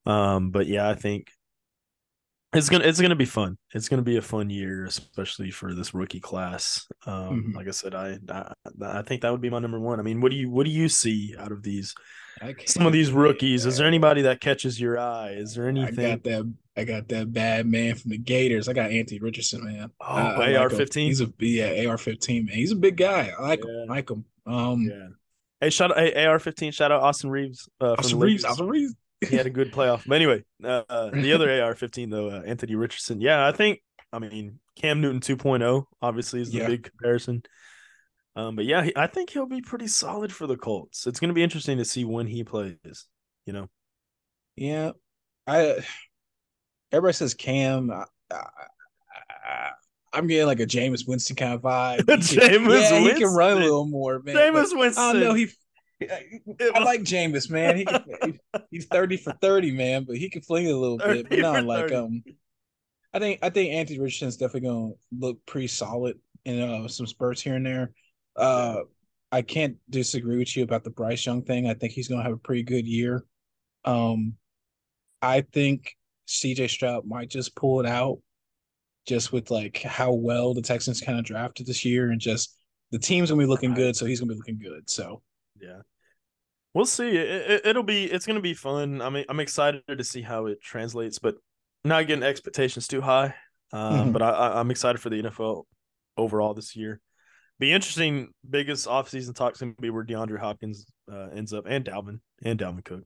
[0.06, 1.28] Um, but yeah, I think
[2.52, 3.56] it's gonna it's gonna be fun.
[3.74, 6.86] It's gonna be a fun year, especially for this rookie class.
[7.06, 7.54] Um, Mhm.
[7.54, 10.00] like I said, I, I I think that would be my number one.
[10.00, 11.94] I mean, what do you what do you see out of these
[12.66, 13.66] some of these rookies?
[13.66, 15.30] Is there anybody that catches your eye?
[15.30, 16.04] Is there anything?
[16.06, 16.54] I got that.
[16.76, 18.68] I got that bad man from the Gators.
[18.68, 19.90] I got Anthony Richardson, man.
[20.00, 20.56] Oh, I- I like him.
[20.62, 20.94] AR-15?
[21.06, 22.54] He's a yeah, AR fifteen man.
[22.54, 23.32] He's a big guy.
[23.38, 23.82] I like Yeah.
[23.82, 23.90] him.
[23.90, 24.24] I like him.
[24.46, 25.08] Um, Yeah.
[25.60, 26.72] Hey, shout out hey, AR fifteen.
[26.72, 27.68] Shout out Austin Reaves.
[27.80, 28.44] Uh, Austin Reaves.
[28.44, 28.52] Lakers.
[28.52, 28.94] Austin Reaves.
[29.28, 30.04] he had a good playoff.
[30.06, 33.20] But anyway, uh, uh, the other AR fifteen though, uh, Anthony Richardson.
[33.20, 33.80] Yeah, I think.
[34.12, 36.66] I mean, Cam Newton 2.0 obviously is the Yeah.
[36.68, 37.42] big comparison.
[38.36, 41.06] Um, but yeah, I think he'll be pretty solid for the Colts.
[41.06, 43.06] It's going to be interesting to see when he plays.
[43.46, 43.68] You know,
[44.56, 44.92] Yeah,
[45.46, 45.84] I.
[46.92, 47.90] Everybody says Cam.
[47.90, 49.70] I, I,
[50.12, 51.98] I'm getting like a Jameis Winston kind of vibe.
[52.06, 54.34] Jameis yeah, he can run a little more, man.
[54.34, 55.02] Jameis Winston.
[55.02, 55.34] I don't know.
[55.34, 55.48] He.
[56.02, 57.76] I like Jameis, man.
[57.76, 58.40] He can,
[58.70, 61.28] he's thirty for thirty, man, but he can fling it a little bit.
[61.28, 61.94] But 30 no, like 30.
[61.94, 62.22] um,
[63.12, 67.42] I think I think Anthony Richardson's definitely gonna look pretty solid in uh, some spurts
[67.42, 67.92] here and there.
[68.40, 68.80] Uh,
[69.32, 71.68] I can't disagree with you about the Bryce Young thing.
[71.68, 73.24] I think he's gonna have a pretty good year.
[73.84, 74.34] Um,
[75.22, 78.18] I think CJ Stroud might just pull it out,
[79.06, 82.56] just with like how well the Texans kind of drafted this year, and just
[82.90, 84.88] the team's gonna be looking good, so he's gonna be looking good.
[84.90, 85.22] So
[85.60, 85.82] Yeah.
[86.72, 87.16] We'll see.
[87.16, 88.04] It, it, will be.
[88.04, 89.02] It's going to be fun.
[89.02, 91.34] I mean, I'm excited to see how it translates, but
[91.84, 93.34] not getting expectations too high.
[93.72, 94.12] Um, Mhm.
[94.12, 95.64] But I, I, I'm excited for the NFL
[96.16, 97.00] overall this year.
[97.60, 98.30] Be interesting.
[98.48, 102.58] Biggest offseason talks going to be where DeAndre Hopkins uh, ends up, and Dalvin and
[102.58, 103.04] Dalvin Cook,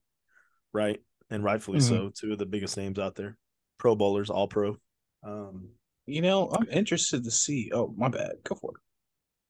[0.72, 1.00] right?
[1.28, 1.88] And rightfully Mhm.
[1.88, 2.10] so.
[2.14, 3.36] Two of the biggest names out there,
[3.78, 4.76] Pro Bowlers, All Pro.
[5.24, 5.70] Um,
[6.06, 7.70] you know, I'm interested to see.
[7.74, 8.36] Oh, my bad.
[8.44, 8.80] Go for it.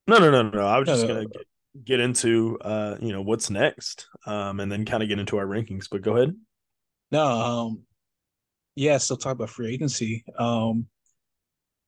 [0.07, 0.49] No, no, no, no.
[0.49, 0.65] no.
[0.67, 1.29] I was No, just no, gonna no.
[1.29, 1.47] get,
[1.85, 5.45] get into uh, you know, what's next, um, and then kind of get into our
[5.45, 5.87] rankings.
[5.89, 6.35] But go ahead.
[7.11, 7.83] No, um,
[8.75, 10.25] yeah, still talk about free agency.
[10.39, 10.87] Um,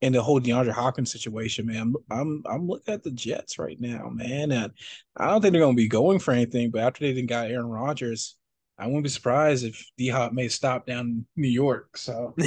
[0.01, 1.93] and the whole DeAndre Hopkins situation, man.
[2.12, 4.51] I'm I'm looking at the Jets right now, man.
[4.51, 4.71] And
[5.15, 7.67] I don't think they're gonna be going for anything, but after they didn't got Aaron
[7.67, 8.36] Rodgers,
[8.77, 11.97] I wouldn't be surprised if D Hop may stop down New York.
[11.97, 12.36] So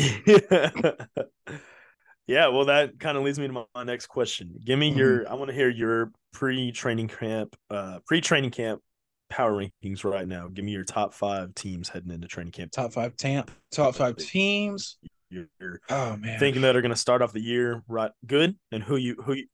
[2.27, 4.55] yeah, well, that kind of leads me to my, my next question.
[4.65, 5.29] Give me your.
[5.29, 8.81] I want to hear your pre-training camp, uh, pre-training camp
[9.29, 10.49] power rankings right now.
[10.49, 12.73] Give me your top five teams heading into training camp.
[12.73, 14.99] top five tamp, top five teams.
[15.31, 16.39] You're, Oh man.
[16.41, 19.35] thinking that are going to start off the year right good, and who you who
[19.35, 19.47] you,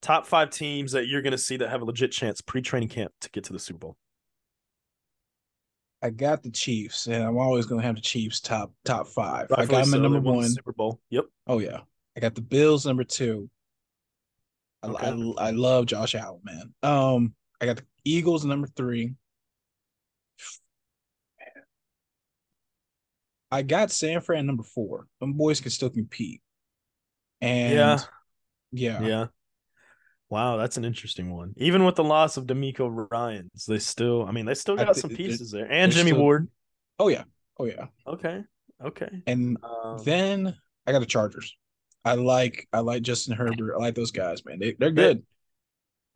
[0.00, 3.12] top five teams that you're going to see that have a legit chance pre-training camp
[3.22, 3.96] to get to the Super Bowl.
[6.02, 9.48] I got the Chiefs, and I'm always gonna have the Chiefs top top five.
[9.50, 10.50] I got them so, number won the one.
[10.50, 11.00] Super Bowl.
[11.10, 11.24] Yep.
[11.46, 11.80] Oh yeah,
[12.16, 13.50] I got the Bills number two.
[14.82, 15.06] I, Okay.
[15.38, 16.74] I, I love Josh Allen, man.
[16.82, 19.14] Um, I got the Eagles number three.
[23.56, 25.06] I got San Fran number four.
[25.20, 26.42] Them boys can still compete.
[27.40, 27.98] And Yeah.
[28.72, 29.26] yeah, Yeah.
[30.28, 31.54] Wow, that's an interesting one.
[31.56, 35.00] Even with the loss of DeMeco Ryans, they still, I mean, they still got thi-
[35.00, 35.70] some pieces there.
[35.70, 36.48] And Jimmy still- Ward.
[36.98, 37.24] Oh yeah,
[37.58, 37.86] oh yeah.
[38.06, 38.42] Okay.
[38.84, 39.22] Okay.
[39.26, 41.56] And Um, then I got the Chargers.
[42.04, 43.74] I like I like Justin Herbert.
[43.74, 44.58] I like those guys, man.
[44.58, 45.26] They they're They- good.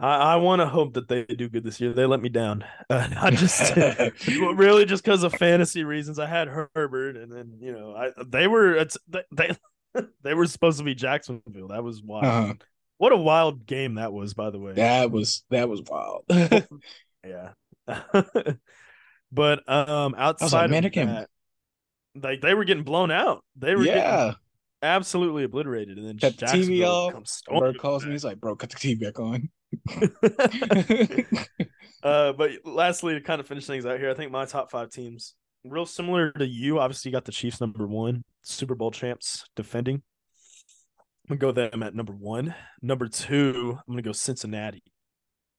[0.00, 1.92] I, I want to hope that they do good this year.
[1.92, 2.64] They let me down.
[2.88, 3.76] Uh, I just
[4.26, 6.18] really just because of fantasy reasons.
[6.18, 8.96] I had Herbert, and then you know, I they were it's
[9.30, 9.56] they
[10.22, 11.68] they, were supposed to be Jacksonville.
[11.68, 12.24] That was wild.
[12.24, 12.54] Uh-huh.
[12.98, 14.72] What a wild game that was, by the way.
[14.74, 16.24] That was that was wild.
[17.22, 17.50] Yeah.
[19.32, 21.28] but um outside man, of that,
[22.14, 23.44] like they were getting blown out.
[23.56, 24.32] They were getting yeah.
[24.82, 25.98] absolutely obliterated.
[25.98, 27.12] And then Cut the TV off.
[27.48, 28.12] Bro calls me.
[28.12, 29.50] He's like, bro, cut the TV back on.
[32.02, 34.90] uh but lastly to kind of finish things out here, I think my top five
[34.90, 36.78] teams, real similar to you.
[36.78, 40.02] Obviously you got the Chiefs number one, Super Bowl champs defending.
[41.28, 42.54] I'm gonna go them at number one.
[42.82, 44.82] Number two, I'm gonna go Cincinnati.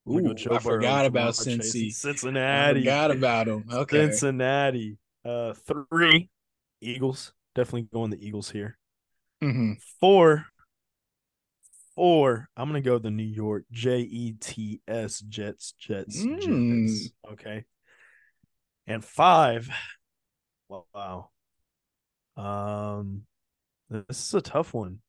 [0.10, 1.92] Ooh, go I forgot about Cincy.
[1.92, 2.80] Cincinnati.
[2.80, 3.66] I forgot about them.
[3.72, 3.98] Okay.
[3.98, 4.98] Cincinnati.
[5.24, 6.30] Uh, three,
[6.82, 7.34] Eagles.
[7.54, 8.78] Definitely going the Eagles here.
[9.44, 9.74] Mm-hmm.
[10.00, 10.46] Four,
[11.96, 12.50] four.
[12.56, 16.88] I'm gonna go the New York J E T S Jets Jets mm.
[16.88, 17.12] Jets.
[17.34, 17.66] Okay.
[18.88, 19.70] And five.
[20.70, 21.30] Wow.
[22.36, 23.24] Um,
[23.90, 25.00] this is a tough one.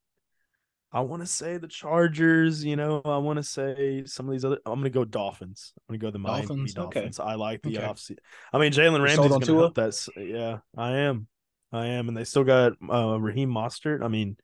[0.91, 2.63] I want to say the Chargers.
[2.63, 4.59] You know, I want to say some of these other.
[4.65, 5.73] I'm going to go Dolphins.
[5.77, 6.73] I'm going to go the Miami Dolphins.
[6.75, 7.19] Dolphins.
[7.19, 7.29] Okay.
[7.29, 7.87] I like the okay.
[7.87, 8.19] offseason.
[8.53, 10.07] I mean, Jalen Ramsey's going to help that.
[10.17, 11.27] Yeah, I am.
[11.71, 14.03] I am, and they still got uh, Raheem Mostert.
[14.03, 14.37] I mean,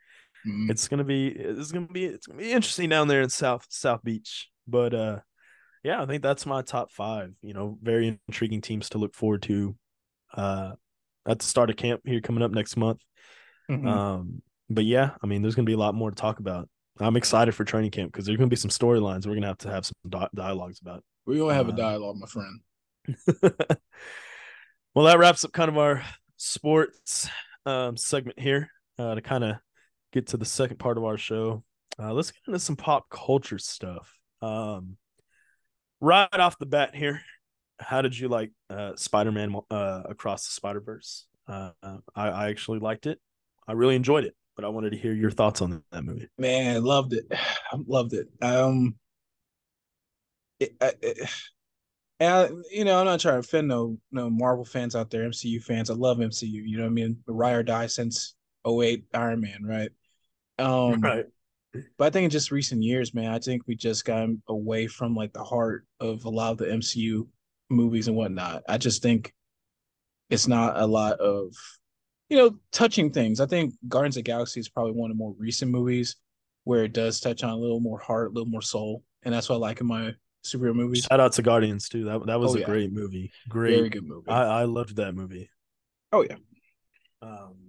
[0.48, 0.72] mm-hmm.
[0.72, 4.04] it's gonna be it's gonna be it's gonna be interesting down there in South South
[4.04, 4.50] Beach.
[4.68, 5.20] But uh,
[5.84, 7.34] yeah, I think that's my top five.
[7.42, 9.76] You know, very intriguing teams to look forward to.
[10.34, 10.74] Uh,
[11.28, 13.02] at the start of camp here coming up next month.
[13.70, 13.88] Mm-hmm.
[13.88, 16.68] Um, but yeah, I mean, there's going to be a lot more to talk about.
[17.00, 19.48] I'm excited for training camp because there's going to be some storylines we're going to
[19.48, 21.04] have to have some di- dialogues about.
[21.26, 22.60] We're going to have uh, a dialogue, my friend.
[24.94, 26.04] well, that wraps up kind of our
[26.38, 27.30] sports
[27.66, 29.56] um, segment here uh, to kind of
[30.12, 31.64] get to the second part of our show.
[31.98, 34.18] Uh, let's get into some pop culture stuff.
[34.42, 34.98] Um,
[36.00, 37.22] right off the bat here,
[37.80, 41.28] how did you like uh, Spider-Man uh, Across the Spider-Verse?
[41.48, 43.20] Uh, I, I actually liked it.
[43.68, 46.28] I really enjoyed it but I wanted to hear your thoughts on that movie.
[46.38, 47.24] Man, loved it.
[47.32, 48.28] I loved it.
[48.42, 48.96] Um,
[50.60, 51.30] it, it,
[52.20, 55.64] and you know, I'm not trying to offend no no Marvel fans out there, MCU
[55.64, 55.90] fans.
[55.90, 56.50] I love MCU.
[56.52, 57.24] You know what I mean?
[57.26, 58.36] The ride or die since
[58.68, 59.90] 08 Iron Man, right?
[60.60, 61.24] Um, right.
[61.98, 65.16] But I think in just recent years, man, I think we just got away from
[65.16, 67.30] like the heart of a lot of the MCU
[67.70, 68.64] movies and whatnot.
[68.68, 69.34] I just think
[70.30, 71.56] it's not a lot of
[72.30, 73.40] you know, touching things.
[73.40, 76.16] I think Guardians of Galaxy is probably one of the more recent movies
[76.64, 79.50] where it does touch on a little more heart, a little more soul, and that's
[79.50, 80.14] what I like in my
[80.46, 81.08] superhero movies.
[81.10, 82.06] Shout out to Guardians too.
[82.06, 82.66] That that was oh, a yeah.
[82.66, 83.32] great movie.
[83.50, 84.30] Great, very good movie.
[84.30, 85.50] I I loved that movie.
[86.12, 86.36] Oh yeah.
[87.22, 87.69] Um,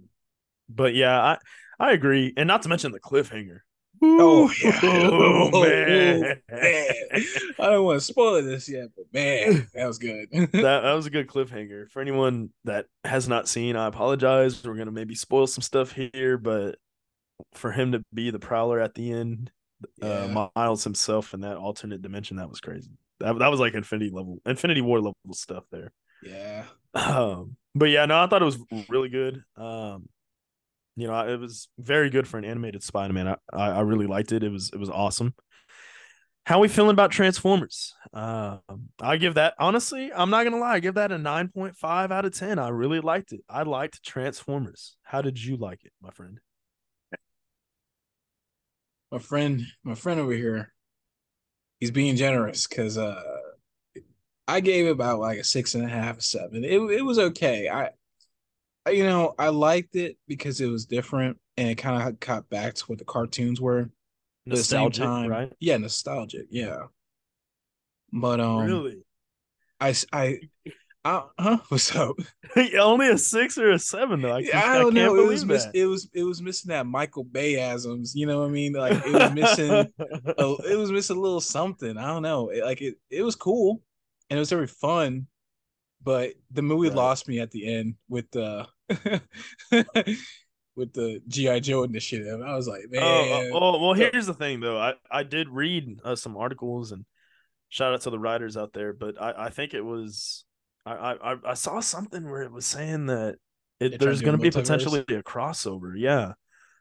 [0.75, 1.37] but yeah, I
[1.79, 3.59] I agree, and not to mention the cliffhanger.
[4.03, 6.21] Oh yeah, oh, man.
[6.21, 6.87] man.
[7.59, 10.27] I don't want to spoil this yet, but man, that was good.
[10.31, 13.75] that that was a good cliffhanger for anyone that has not seen.
[13.75, 14.63] I apologize.
[14.63, 16.77] We're gonna maybe spoil some stuff here, but
[17.53, 19.51] for him to be the Prowler at the end,
[20.01, 20.41] uh, yeah.
[20.45, 22.91] uh, Miles himself in that alternate dimension, that was crazy.
[23.19, 25.91] That that was like Infinity level, Infinity War level stuff there.
[26.23, 26.65] Yeah.
[26.95, 28.57] Um, but yeah, no, I thought it was
[28.89, 29.43] really good.
[29.55, 30.09] Um,
[30.95, 33.27] you know, it was very good for an animated Spider-Man.
[33.27, 34.43] I, I, really liked it.
[34.43, 35.33] It was it was awesome.
[36.45, 37.93] How are we feeling about Transformers?
[38.13, 38.57] Uh,
[38.99, 40.11] I give that honestly.
[40.13, 40.73] I'm not gonna lie.
[40.73, 42.59] I give that a 9.5 out of 10.
[42.59, 43.41] I really liked it.
[43.49, 44.97] I liked Transformers.
[45.03, 46.39] How did you like it, my friend?
[49.11, 50.73] My friend, my friend over here,
[51.79, 53.21] he's being generous because uh,
[54.47, 56.63] I gave it about like a six and a half, seven.
[56.63, 57.69] It it was okay.
[57.69, 57.91] I
[58.89, 62.73] you know, I liked it because it was different and it kind of got back
[62.75, 63.89] to what the cartoons were.
[64.45, 65.53] Nostalgic, at the same time, right?
[65.59, 66.47] Yeah, nostalgic.
[66.49, 66.85] Yeah.
[68.11, 69.03] But um, really,
[69.79, 70.39] I I.
[71.03, 71.57] I, huh?
[71.69, 72.15] What's up?
[72.79, 74.35] Only a six or a seven though.
[74.35, 75.15] I, yeah, I don't I know.
[75.15, 78.11] It was miss, it was it was missing that Michael Bay Bayisms.
[78.13, 78.73] You know what I mean?
[78.73, 79.71] Like it was missing.
[79.71, 81.97] a, it was missing a little something.
[81.97, 82.49] I don't know.
[82.49, 83.81] It, like it it was cool,
[84.29, 85.27] and it was very fun
[86.03, 86.97] but the movie right.
[86.97, 88.67] lost me at the end with the
[90.75, 92.41] with the GI Joe initiative.
[92.41, 93.01] I was like, man.
[93.03, 94.79] Oh, oh, well, here's the thing though.
[94.79, 97.05] I I did read uh, some articles and
[97.69, 100.45] shout out to the writers out there, but I I think it was
[100.85, 103.35] I I I saw something where it was saying that
[103.79, 105.93] it, there's going to be potentially a crossover.
[105.95, 106.33] Yeah.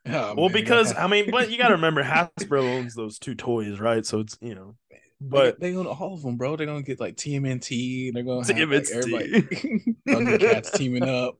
[0.06, 3.34] Oh, well, man, because I mean, but you got to remember Hasbro owns those two
[3.34, 4.04] toys, right?
[4.04, 4.76] So it's you know
[5.20, 6.56] but they, own all of them, bro.
[6.56, 8.12] They're gonna get like TMNT.
[8.12, 9.12] They're gonna have TMNT.
[9.12, 11.36] like, everybody Thundercats teaming up.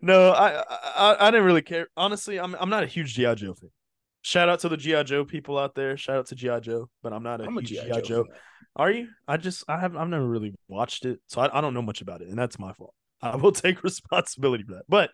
[0.00, 0.62] No, I,
[0.96, 1.88] I I didn't really care.
[1.96, 3.70] Honestly, I'm I'm not a huge GI Joe fan.
[4.22, 5.96] Shout out to the GI Joe people out there.
[5.96, 8.00] Shout out to GI Joe, but I'm not a I'm huge GI Joe.
[8.00, 8.24] Joe.
[8.76, 9.08] Are you?
[9.28, 12.00] I just I have I've never really watched it, so I, I don't know much
[12.00, 12.94] about it, and that's my fault.
[13.20, 14.84] I will take responsibility for that.
[14.88, 15.10] But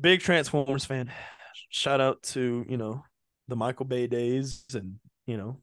[0.00, 1.10] big Transformers fan.
[1.70, 3.02] Shout out to you know
[3.48, 5.58] the Michael Bay days, and you know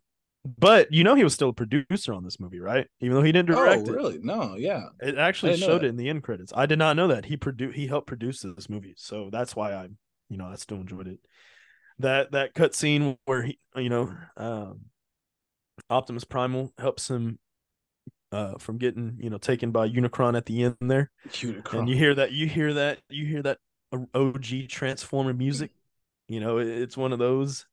[0.46, 2.88] but you know he was still a producer on this movie, right?
[3.00, 4.16] Even though he didn't direct oh, really?
[4.16, 4.24] it.
[4.24, 4.88] No, yeah.
[5.00, 6.52] It actually showed it in the end credits.
[6.56, 7.26] I did not know that.
[7.26, 8.94] He produced he helped produce this movie.
[8.98, 9.90] So that's why I,
[10.30, 11.20] you know, I still enjoyed it.
[12.00, 14.82] That that cut scene where he you know, um
[15.90, 17.40] Optimus Primal helps him
[18.32, 21.10] uh from getting, you know, taken by Unicron at the end there.
[21.30, 21.80] Unicron.
[21.80, 23.60] And you hear that you hear that you hear that
[24.14, 25.72] OG Transformer music
[26.28, 27.66] You know, it's one of those.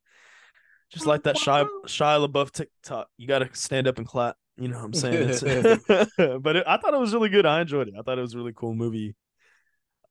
[0.91, 4.37] Just like that Shia Shia LaBeouf TikTok, you got to stand up and clap.
[4.57, 5.81] You know what I'm saying?
[6.41, 7.47] but it, I thought it was really good.
[7.47, 7.95] I enjoyed it.
[7.99, 9.15] I thought it was a really cool movie.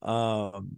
[0.02, 0.78] Um,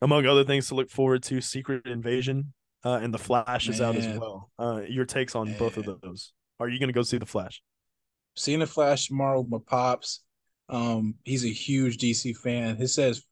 [0.00, 2.54] among other things to look forward to, Secret Invasion
[2.84, 4.50] uh, and The Flash is out as well.
[4.58, 5.58] Uh, your takes on Man.
[5.58, 6.32] both of those?
[6.60, 7.62] Are you going to go see The Flash?
[8.36, 10.20] Seeing The Flash tomorrow with my pops.
[10.68, 12.76] Um, he's a huge DC fan.
[12.76, 13.22] He says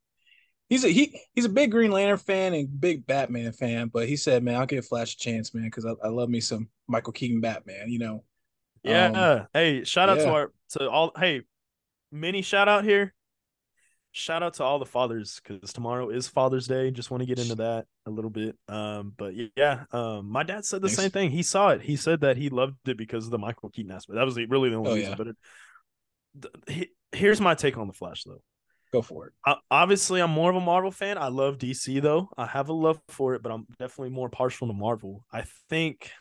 [0.69, 4.17] he's a he he's a big Green Lantern fan and big Batman fan, but he
[4.17, 7.13] said, "Man, I'll give Flash a chance, man, because I, I love me some Michael
[7.13, 8.25] Keaton Batman." You know.
[8.83, 9.07] Yeah.
[9.07, 10.25] Um, hey, shout out yeah.
[10.25, 11.13] to our to all.
[11.17, 11.43] Hey,
[12.13, 13.15] mini shout out here
[14.15, 16.91] shout out to all the fathers because tomorrow is Father's Day.
[16.93, 18.57] Just want to get into that a little bit.
[18.69, 21.03] Um, but yeah, um, my dad said the Thanks.
[21.03, 21.31] same thing.
[21.31, 21.83] He saw it.
[21.83, 24.15] He said that he loved it because of the Michael Keaton aspect.
[24.15, 25.11] That was really the only oh, reason.
[25.11, 25.17] Yeah.
[25.17, 25.37] But it,
[26.69, 28.41] he, here's my take on the Flash, though.
[28.95, 29.33] Go for it.
[29.45, 31.19] I, obviously, I'm more of a Marvel fan.
[31.19, 32.29] I love DC though.
[32.39, 35.27] I have a love for it, but I'm definitely more partial to Marvel.
[35.33, 36.13] I think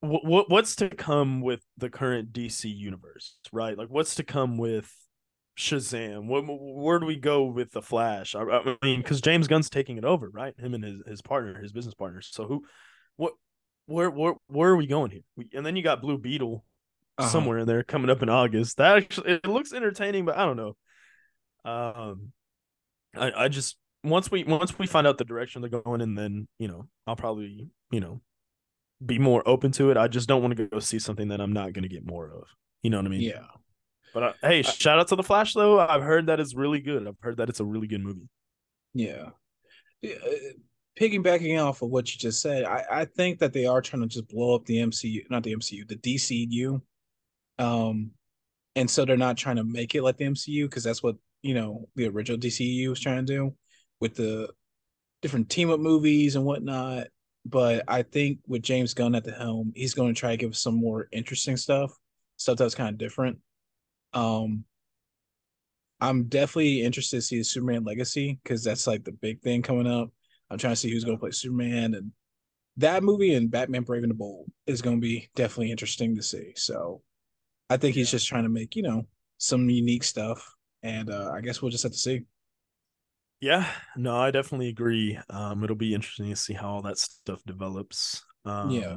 [0.00, 3.76] what what's to come with the current DC universe, right?
[3.76, 4.90] Like what's to come with
[5.58, 6.28] Shazam?
[6.28, 8.34] What where do we go with the Flash?
[8.34, 10.58] I, I mean, because James Gunn's taking it over, right?
[10.58, 12.22] Him and his his partner, his business partner.
[12.22, 12.64] So who,
[13.16, 13.34] what,
[13.84, 15.24] where where where are we going here?
[15.36, 16.64] We, and then you got Blue Beetle
[17.18, 17.28] uh-huh.
[17.28, 18.78] somewhere in there coming up in August.
[18.78, 20.76] That actually it looks entertaining, but I don't know.
[21.64, 22.32] Um,
[23.16, 26.48] I I just once we once we find out the direction they're going, and then
[26.58, 28.20] you know I'll probably you know
[29.04, 29.96] be more open to it.
[29.96, 32.30] I just don't want to go see something that I'm not going to get more
[32.30, 32.44] of.
[32.82, 33.20] You know what I mean?
[33.22, 33.46] Yeah.
[34.12, 35.80] But uh, hey, shout out to the Flash though.
[35.80, 37.08] I've heard that it's really good.
[37.08, 38.28] I've heard that it's a really good movie.
[38.94, 39.30] Yeah.
[40.02, 40.52] yeah uh,
[40.98, 44.08] piggybacking off of what you just said, I, I think that they are trying to
[44.08, 46.80] just blow up the MCU, not the MCU, the DCU.
[47.58, 48.10] Um,
[48.76, 51.54] and so they're not trying to make it like the MCU because that's what you
[51.54, 53.54] know the original DCU was trying to do
[54.00, 54.48] with the
[55.22, 57.06] different team up movies and whatnot
[57.44, 60.52] but I think with James Gunn at the helm, he's going to try to give
[60.52, 61.92] us some more interesting stuff,
[62.36, 63.38] stuff that's kind of different.
[64.14, 64.64] Um,
[66.00, 69.86] I'm definitely interested to see the Superman Legacy because that's like the big thing coming
[69.86, 70.10] up.
[70.50, 72.12] I'm trying to see who's going to play Superman, and
[72.78, 76.22] that movie and Batman Brave and the Bold is going to be definitely interesting to
[76.22, 76.52] see.
[76.56, 77.02] So,
[77.70, 79.06] I think he's just trying to make you know
[79.38, 82.22] some unique stuff, and uh, I guess we'll just have to see.
[83.40, 85.18] Yeah, no, I definitely agree.
[85.28, 88.22] Um, it'll be interesting to see how all that stuff develops.
[88.44, 88.96] Um, yeah,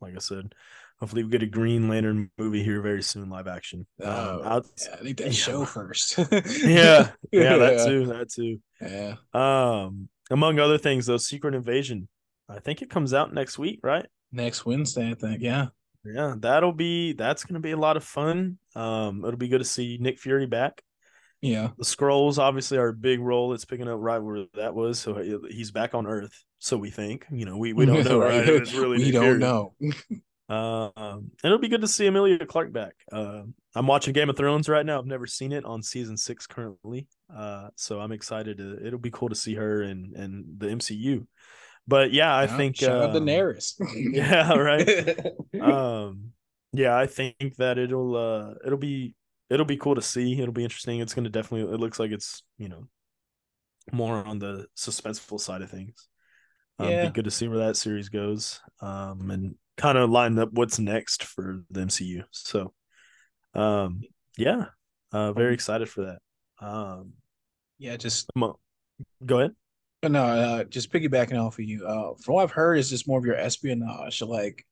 [0.00, 0.54] like I said,
[1.00, 3.86] hopefully we get a Green Lantern movie here very soon, live action.
[4.02, 5.32] Um, oh, yeah, I need that yeah.
[5.32, 6.18] show first.
[6.62, 8.60] yeah, yeah, that too, that too.
[8.80, 9.16] Yeah.
[9.32, 12.08] Um, among other things, though, Secret Invasion.
[12.48, 14.06] I think it comes out next week, right?
[14.32, 15.42] Next Wednesday, I think.
[15.42, 15.66] Yeah.
[16.14, 18.58] Yeah, that'll be that's gonna be a lot of fun.
[18.74, 20.82] Um, it'll be good to see Nick Fury back.
[21.40, 21.70] Yeah.
[21.78, 23.52] The Skrulls obviously are a big role.
[23.52, 24.98] It's picking up right where that was.
[24.98, 25.14] So
[25.48, 26.44] he's back on Earth.
[26.58, 27.26] So we think.
[27.30, 28.48] You know, we, we don't know, right?
[28.48, 29.74] It's really we don't know.
[30.48, 32.94] uh, um, and it'll be good to see Emilia Clarke back.
[33.12, 33.42] Uh,
[33.74, 34.98] I'm watching Game of Thrones right now.
[34.98, 37.06] I've never seen it on season six currently.
[37.34, 38.84] Uh, so I'm excited to.
[38.84, 41.26] It'll be cool to see her and and the MCU.
[41.88, 43.72] But yeah, I yeah, think shout out um, Daenerys.
[44.12, 45.26] yeah, right.
[45.60, 46.32] um,
[46.74, 49.14] yeah, I think that it'll uh it'll be
[49.48, 50.38] it'll be cool to see.
[50.38, 51.00] It'll be interesting.
[51.00, 51.72] It's going to definitely.
[51.72, 52.88] It looks like it's you know
[53.90, 56.08] more on the suspenseful side of things.
[56.78, 57.06] Um, yeah.
[57.06, 60.78] Be good to see where that series goes, um, and kind of line up what's
[60.78, 62.22] next for the MCU.
[62.32, 62.74] So,
[63.54, 64.02] um,
[64.36, 64.66] yeah,
[65.10, 66.64] uh, very excited for that.
[66.64, 67.14] Um,
[67.78, 68.28] yeah, just
[69.24, 69.52] go ahead.
[70.02, 71.84] No, uh, just piggybacking off of you.
[71.84, 74.64] Uh, from what I've heard, is just more of your espionage, like,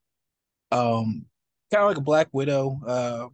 [0.70, 1.26] um,
[1.72, 2.80] kind of like a Black Widow.
[2.86, 3.26] Uh,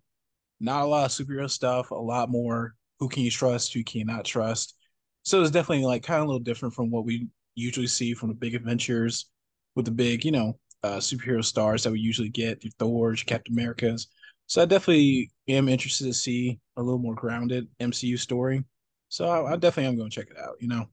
[0.60, 4.24] not a lot of superhero stuff, a lot more who can you trust, who cannot
[4.24, 4.76] trust.
[5.24, 8.28] So it's definitely like kind of a little different from what we usually see from
[8.30, 9.28] the big adventures
[9.74, 13.54] with the big, you know, uh, superhero stars that we usually get, your Thor's, Captain
[13.54, 14.08] America's.
[14.46, 18.64] So I definitely am interested to see a little more grounded MCU story.
[19.08, 20.56] So I, I definitely am going to check it out.
[20.60, 20.86] You know.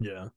[0.00, 0.28] Yeah,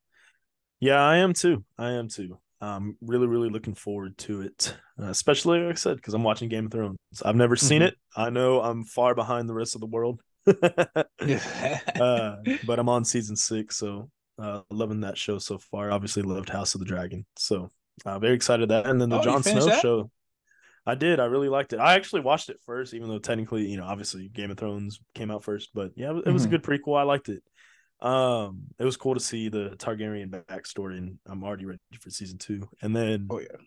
[0.79, 1.63] yeah, I am too.
[1.77, 2.39] I am too.
[2.59, 6.47] I'm really, really looking forward to it, uh, especially like I said, because I'm watching
[6.47, 6.97] Game of Thrones.
[7.25, 7.87] I've never seen mm-hmm.
[7.87, 7.95] it.
[8.15, 10.53] I know I'm far behind the rest of the world, uh,
[12.65, 15.91] but I'm on season six, so uh, loving that show so far.
[15.91, 17.71] Obviously, loved House of the Dragon, so
[18.05, 18.85] uh, very excited that.
[18.85, 19.81] And then the oh, Jon Snow that?
[19.81, 20.11] show.
[20.85, 21.19] I did.
[21.19, 21.79] I really liked it.
[21.79, 25.29] I actually watched it first, even though technically, you know, obviously Game of Thrones came
[25.29, 25.69] out first.
[25.75, 26.55] But yeah, it was, mm-hmm.
[26.55, 26.99] a good prequel.
[26.99, 27.43] I liked it.
[28.01, 32.37] Um, it was cool to see the Targaryen backstory, and I'm already ready for season
[32.37, 32.67] two.
[32.81, 33.57] And then, oh yeah,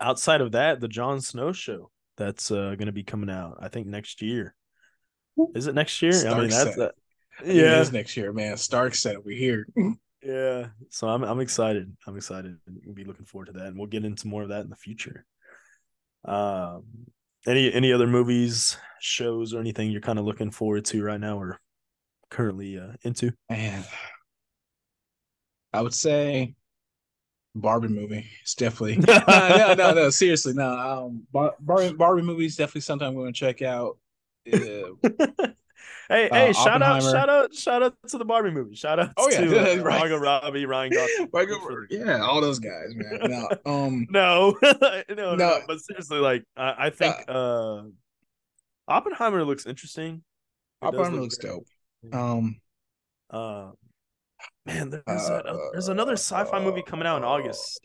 [0.00, 3.58] outside of that, the Jon Snow show that's uh, going to be coming out.
[3.60, 4.54] I think next year.
[5.54, 6.12] Is it next year?
[6.12, 6.94] Stark I mean, that's that.
[7.44, 8.56] Yeah, it is next year, man.
[8.56, 9.66] Stark said we're here.
[10.24, 11.94] Yeah, so I'm I'm excited.
[12.06, 12.56] I'm excited.
[12.86, 14.76] We'll be looking forward to that, and we'll get into more of that in the
[14.76, 15.26] future.
[16.24, 16.84] Um,
[17.46, 21.38] any any other movies, shows, or anything you're kind of looking forward to right now,
[21.38, 21.60] or
[22.30, 23.32] currently uh, into?
[23.48, 23.84] And
[25.72, 26.54] I would say
[27.54, 28.26] Barbie movie.
[28.42, 30.10] It's definitely no, no, no, no.
[30.10, 30.68] Seriously, no.
[30.78, 33.98] Um, Bar- Barbie, Barbie movie is definitely something I'm going to check out.
[34.52, 34.88] Uh,
[36.10, 36.52] Hey, Uh, hey!
[36.52, 38.74] Shout out, shout out, shout out to the Barbie movie.
[38.74, 39.98] Shout out Oh, yeah, to uh, right.
[40.00, 41.86] Margot Robbie, Ryan Gosling.
[41.88, 43.20] Yeah, all those guys, man.
[43.24, 45.60] No, um, No, no, no, no.
[45.66, 47.84] But seriously, like I, I think uh,
[48.86, 50.22] Oppenheimer looks interesting.
[50.82, 51.66] It Oppenheimer look looks very dope.
[52.12, 52.60] Um,
[53.30, 53.72] Uh,
[54.66, 57.80] man, there's Uh, a, there's another sci-fi movie coming out in August.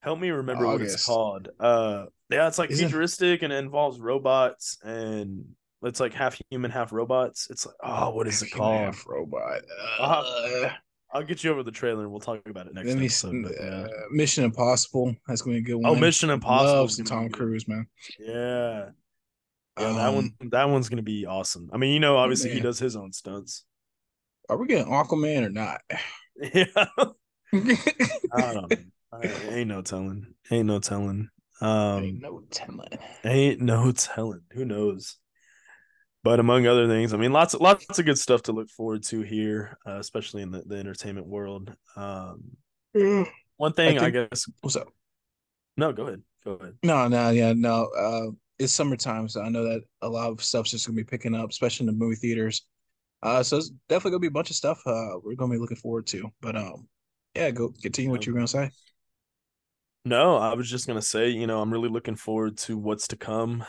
[0.00, 1.48] Help me remember what it's called.
[1.60, 5.44] Uh, yeah, it's like Isn't- futuristic and it involves robots and
[5.82, 7.48] it's like half human, half robots.
[7.50, 8.78] It's like, oh, what is it called?
[8.80, 9.62] half robot.
[10.00, 10.24] I'll
[10.64, 10.70] Uh,
[11.12, 13.04] I'll get you over the trailer and we'll talk about it next let me.
[13.06, 13.42] episode.
[13.44, 13.66] but, yeah.
[13.84, 15.16] uh, Mission Impossible.
[15.26, 16.00] That's going to be a good Oh, one.
[16.00, 16.82] Mission Impossible.
[16.82, 17.86] Love Tom Cruise, man.
[18.18, 18.90] Yeah.
[19.78, 21.70] Yeah, that Um, one that one's gonna be awesome.
[21.72, 23.64] I mean, you know, obviously he does his own stunts.
[24.48, 25.80] Are we getting Aquaman or not?
[26.40, 26.64] Yeah.
[27.52, 28.76] I don't know.
[29.12, 30.34] I, ain't no telling.
[30.50, 31.28] Ain't no telling.
[31.60, 32.98] Um Ain't no telling.
[33.24, 34.42] ain't no telling.
[34.52, 35.16] Who knows?
[36.24, 39.02] But among other things, I mean, lots of lots of good stuff to look forward
[39.04, 41.74] to here, uh, especially in the, the entertainment world.
[41.96, 42.56] Um,
[43.56, 44.48] one thing, I, think- guess.
[44.60, 44.88] What's up?
[45.76, 46.22] No, go ahead.
[46.44, 46.74] Go ahead.
[46.82, 47.86] No, no, yeah, no.
[47.96, 51.34] Uh, it's summertime, so I know that a lot of stuff's just gonna be picking
[51.34, 52.66] up, especially in the movie theaters.
[53.22, 54.80] Uh, so it's definitely gonna be a bunch of stuff.
[54.86, 56.30] Uh, we're gonna be looking forward to.
[56.40, 56.88] But um,
[57.34, 58.70] yeah, go continue what you were gonna say.
[60.04, 63.16] No, I was just gonna say, you know, I'm really looking forward to what's to
[63.16, 63.64] come.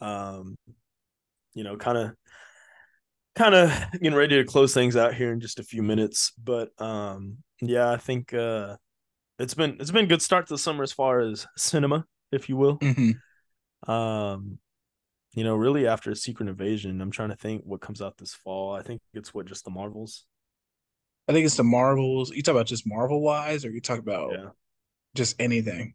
[0.00, 0.56] Um,
[1.54, 2.12] you know, kind of,
[3.34, 6.32] kind of getting ready to close things out here in just a few minutes.
[6.42, 8.76] But um, yeah, I think uh,
[9.38, 12.48] it's been it's been a good start to the summer as far as cinema, if
[12.48, 12.82] you will.
[12.82, 13.25] hmm
[13.86, 14.58] Um,
[15.34, 18.74] you know, really after Secret Invasion, I'm trying to think what comes out this fall.
[18.74, 20.24] I think it's what just the Marvels.
[21.28, 22.30] I think it's the Marvels.
[22.30, 24.48] You talk about just Marvel wise, or you talk about Yeah,
[25.14, 25.94] just anything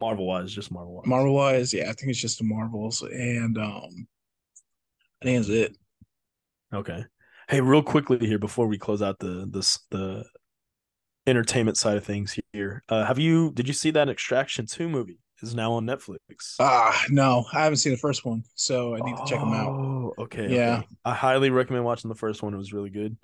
[0.00, 1.06] Marvel wise, just Marvel wise.
[1.06, 1.72] Marvel wise?
[1.72, 4.08] Yeah, I think it's just the Marvels, and um,
[5.22, 5.76] I think that's it.
[6.74, 7.04] Okay.
[7.48, 10.24] Hey, real quickly here before we close out the this the
[11.26, 12.82] entertainment side of things here.
[12.88, 15.18] Uh have you did you see that Extraction 2 movie?
[15.40, 16.56] Is now on Netflix.
[16.58, 19.68] Ah, no, I haven't seen the first one, so I need to check them out.
[19.68, 20.48] Oh, okay.
[20.52, 20.78] Yeah.
[20.78, 20.86] okay.
[21.04, 22.54] I highly recommend watching the first one.
[22.54, 23.16] It was really good.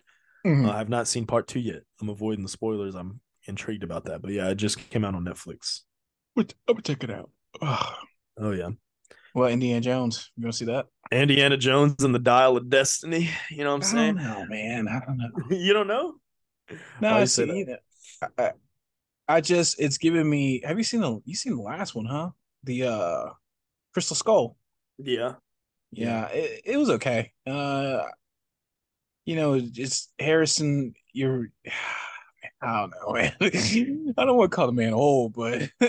[0.46, 0.68] Mhm.
[0.68, 1.82] Uh, I've not seen part 2 yet.
[2.00, 2.94] I'm avoiding the spoilers.
[2.94, 4.22] I'm intrigued about that.
[4.22, 5.80] But yeah, it just came out on Netflix.
[6.36, 7.30] I'm gonna check it out.
[7.60, 7.98] Ah.
[8.38, 8.70] Oh yeah.
[9.34, 10.86] Well, Indiana Jones, you gonna see that?
[11.10, 13.28] Indiana Jones and the Dial of Destiny.
[13.50, 14.14] You know what I'm I saying?
[14.16, 14.88] don't man.
[14.88, 15.30] I don't know.
[15.56, 16.14] you don't know?
[17.00, 17.42] No, I see.
[17.42, 17.82] it.
[18.38, 18.52] I,
[19.28, 20.62] I, just it's giving me.
[20.64, 21.20] Have you seen the?
[21.24, 22.30] You seen the last one, huh?
[22.64, 23.24] The uh,
[23.92, 24.56] Crystal Skull.
[24.98, 25.34] Yeah.
[25.92, 27.32] Yeah, it, it was okay.
[27.46, 28.02] Uh,
[29.24, 30.94] you know, it's Harrison.
[31.12, 31.48] You're.
[32.62, 33.32] I don't know, man.
[34.16, 35.68] I don't want to call the man old, but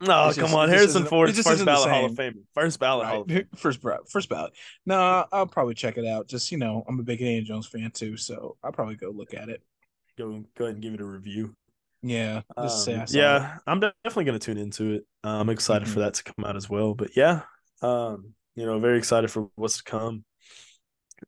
[0.00, 0.68] No, It's come just- on.
[0.68, 2.12] Harrison Ford, first ballot Hall of.
[2.12, 2.42] Famer.
[2.52, 3.50] First ballot Hall of right.
[3.50, 3.56] Famer.
[3.58, 4.52] first ballot, first ballot.
[4.84, 6.28] No, I'll probably check it out.
[6.28, 9.32] Just you know, I'm a big Indiana Jones fan too, so I'll probably go look
[9.34, 9.62] at it.
[10.18, 11.54] Go go ahead and give it a review.
[12.06, 15.06] Yeah, Um, yeah, I'm definitely going to tune into it.
[15.24, 16.02] Uh, I'm excited for Mhm.
[16.04, 16.94] that to come out as well.
[16.94, 17.42] But yeah,
[17.82, 20.24] um, you know, very excited for what's to come.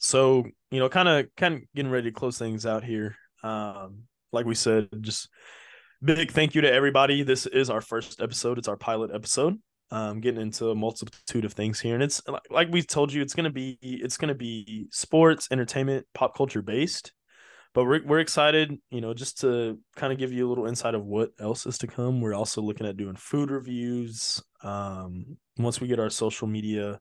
[0.01, 3.17] So you know, kind of kind of getting ready to close things out here.
[3.43, 4.03] Um,
[4.33, 5.29] like we said, just
[6.05, 7.23] big thank you to everybody.
[7.23, 8.59] This is our first episode.
[8.59, 9.59] It's our pilot episode.
[9.91, 13.23] Um, getting into a multitude of things here, and it's like, like we told you,
[13.23, 17.13] it's gonna be it's gonna be sports, entertainment, pop culture based
[17.75, 20.95] but we're we're excited, you know, just to kind of give you a little insight
[20.95, 22.21] of what else is to come.
[22.21, 24.43] We're also looking at doing food reviews.
[24.63, 26.99] Um, once we get our social media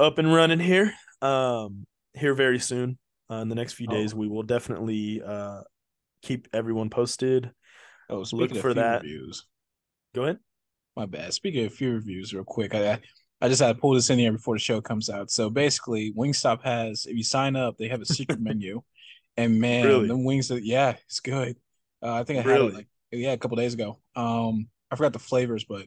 [0.00, 1.84] up and running here, um,
[2.14, 2.98] here very soon.
[3.30, 3.92] Uh, in the next few Oh.
[3.94, 5.62] days, we will definitely uh
[6.22, 7.50] keep everyone posted.
[8.08, 9.02] Oh, speaking Look for that.
[9.02, 9.46] reviews,
[10.14, 10.38] Go ahead.
[10.96, 11.32] my bad.
[11.34, 13.00] Speaking of few reviews, real quick, I
[13.40, 15.30] I just had to pull this in here before the show comes out.
[15.30, 18.80] So basically, Wingstop has if you sign up, they have a secret menu,
[19.36, 20.08] and man, Really?
[20.08, 21.56] them wings, are, yeah, it's good.
[22.02, 22.68] Uh, I think I had Really?
[22.68, 23.98] it like yeah a couple days ago.
[24.14, 25.86] Um, I forgot the flavors, but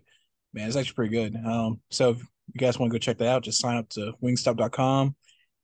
[0.54, 1.36] man, it's actually pretty good.
[1.46, 4.14] Um, so if you guys want to go check that out, just sign up to
[4.24, 5.16] Wingstop.com,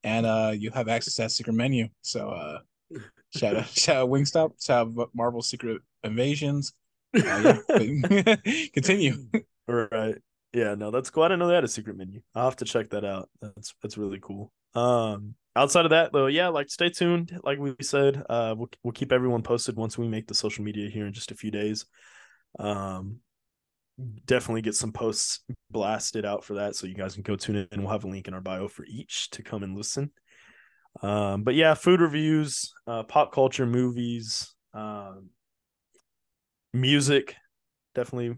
[0.03, 1.87] and uh, you'll have access to that secret menu.
[2.01, 2.59] So uh,
[3.35, 6.73] shout out, shout out Wingstop, shout out Marvel Secret Invasions.
[7.15, 8.35] Uh, yeah.
[8.73, 9.15] Continue.
[9.69, 10.15] Right.
[10.51, 11.23] Yeah, no, that's cool.
[11.23, 12.21] I didn't know they had a secret menu.
[12.33, 13.29] I'll have to check that out.
[13.41, 14.51] That's that's really cool.
[14.73, 17.39] Um, outside of that though, yeah, like stay tuned.
[17.43, 20.89] Like we said, uh, we'll we'll keep everyone posted once we make the social media
[20.89, 21.85] here in just a few days.
[22.59, 23.17] Um,
[24.25, 25.41] definitely get some posts
[25.71, 27.81] blasted out for that, so you guys can go tune in.
[27.81, 30.11] We'll have a link in our bio for each to come and listen.
[31.01, 35.29] Um, but yeah, food reviews, uh, pop culture, movies, um,
[36.73, 37.35] music,
[37.93, 38.37] definitely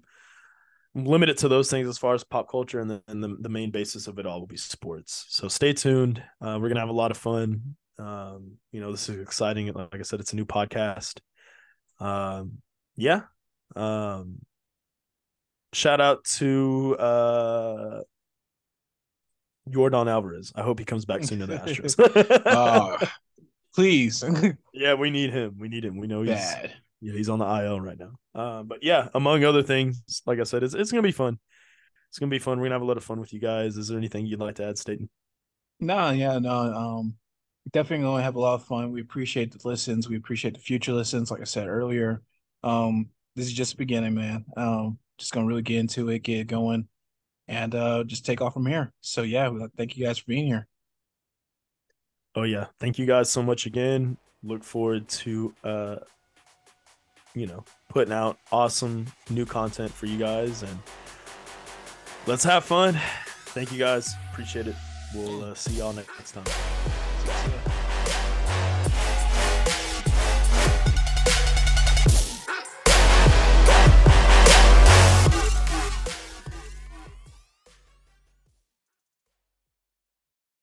[1.05, 3.49] limit it to those things as far as pop culture, and, the, and the, the
[3.49, 5.25] main basis of it all will be sports.
[5.29, 6.21] So stay tuned.
[6.41, 7.75] Uh, we're gonna have a lot of fun.
[7.99, 9.71] Um, you know, this is exciting.
[9.73, 11.19] Like I said, it's a new podcast.
[11.99, 12.59] Um,
[12.95, 13.21] yeah.
[13.75, 14.39] Um,
[15.73, 18.01] shout out to uh
[19.69, 20.53] Yordan Alvarez.
[20.55, 22.41] I hope he comes back soon to the Astros.
[22.45, 23.05] uh,
[23.75, 24.23] please.
[24.73, 25.57] yeah, we need him.
[25.59, 25.97] We need him.
[25.97, 26.73] We know he's Bad.
[27.01, 28.11] Yeah he's on the IL right now.
[28.33, 31.39] Uh, but yeah, among other things, like I said, it's it's gonna be fun.
[32.09, 32.59] It's gonna be fun.
[32.59, 33.77] We're gonna have a lot of fun with you guys.
[33.77, 35.09] Is there anything you'd like to add, Staten?
[35.79, 36.51] No, yeah, no.
[36.51, 37.15] Um,
[37.71, 38.91] definitely gonna have a lot of fun.
[38.91, 40.09] We appreciate the listens.
[40.09, 41.31] We appreciate the future listens.
[41.31, 42.21] Like I said earlier,
[42.63, 44.45] um, this is just the beginning, man.
[44.55, 46.87] Um, just gonna really get into it, get it going
[47.47, 48.93] and uh, just take off from here.
[49.01, 50.67] So yeah, thank you guys for being here.
[52.35, 54.17] Oh yeah, thank you guys so much again.
[54.43, 55.95] Look forward to uh,
[57.35, 60.79] you know putting out awesome new content for you guys, and
[62.25, 62.99] let's have fun.
[63.47, 64.75] Thank you guys, appreciate it.
[65.15, 67.63] We'll uh, see y'all next time.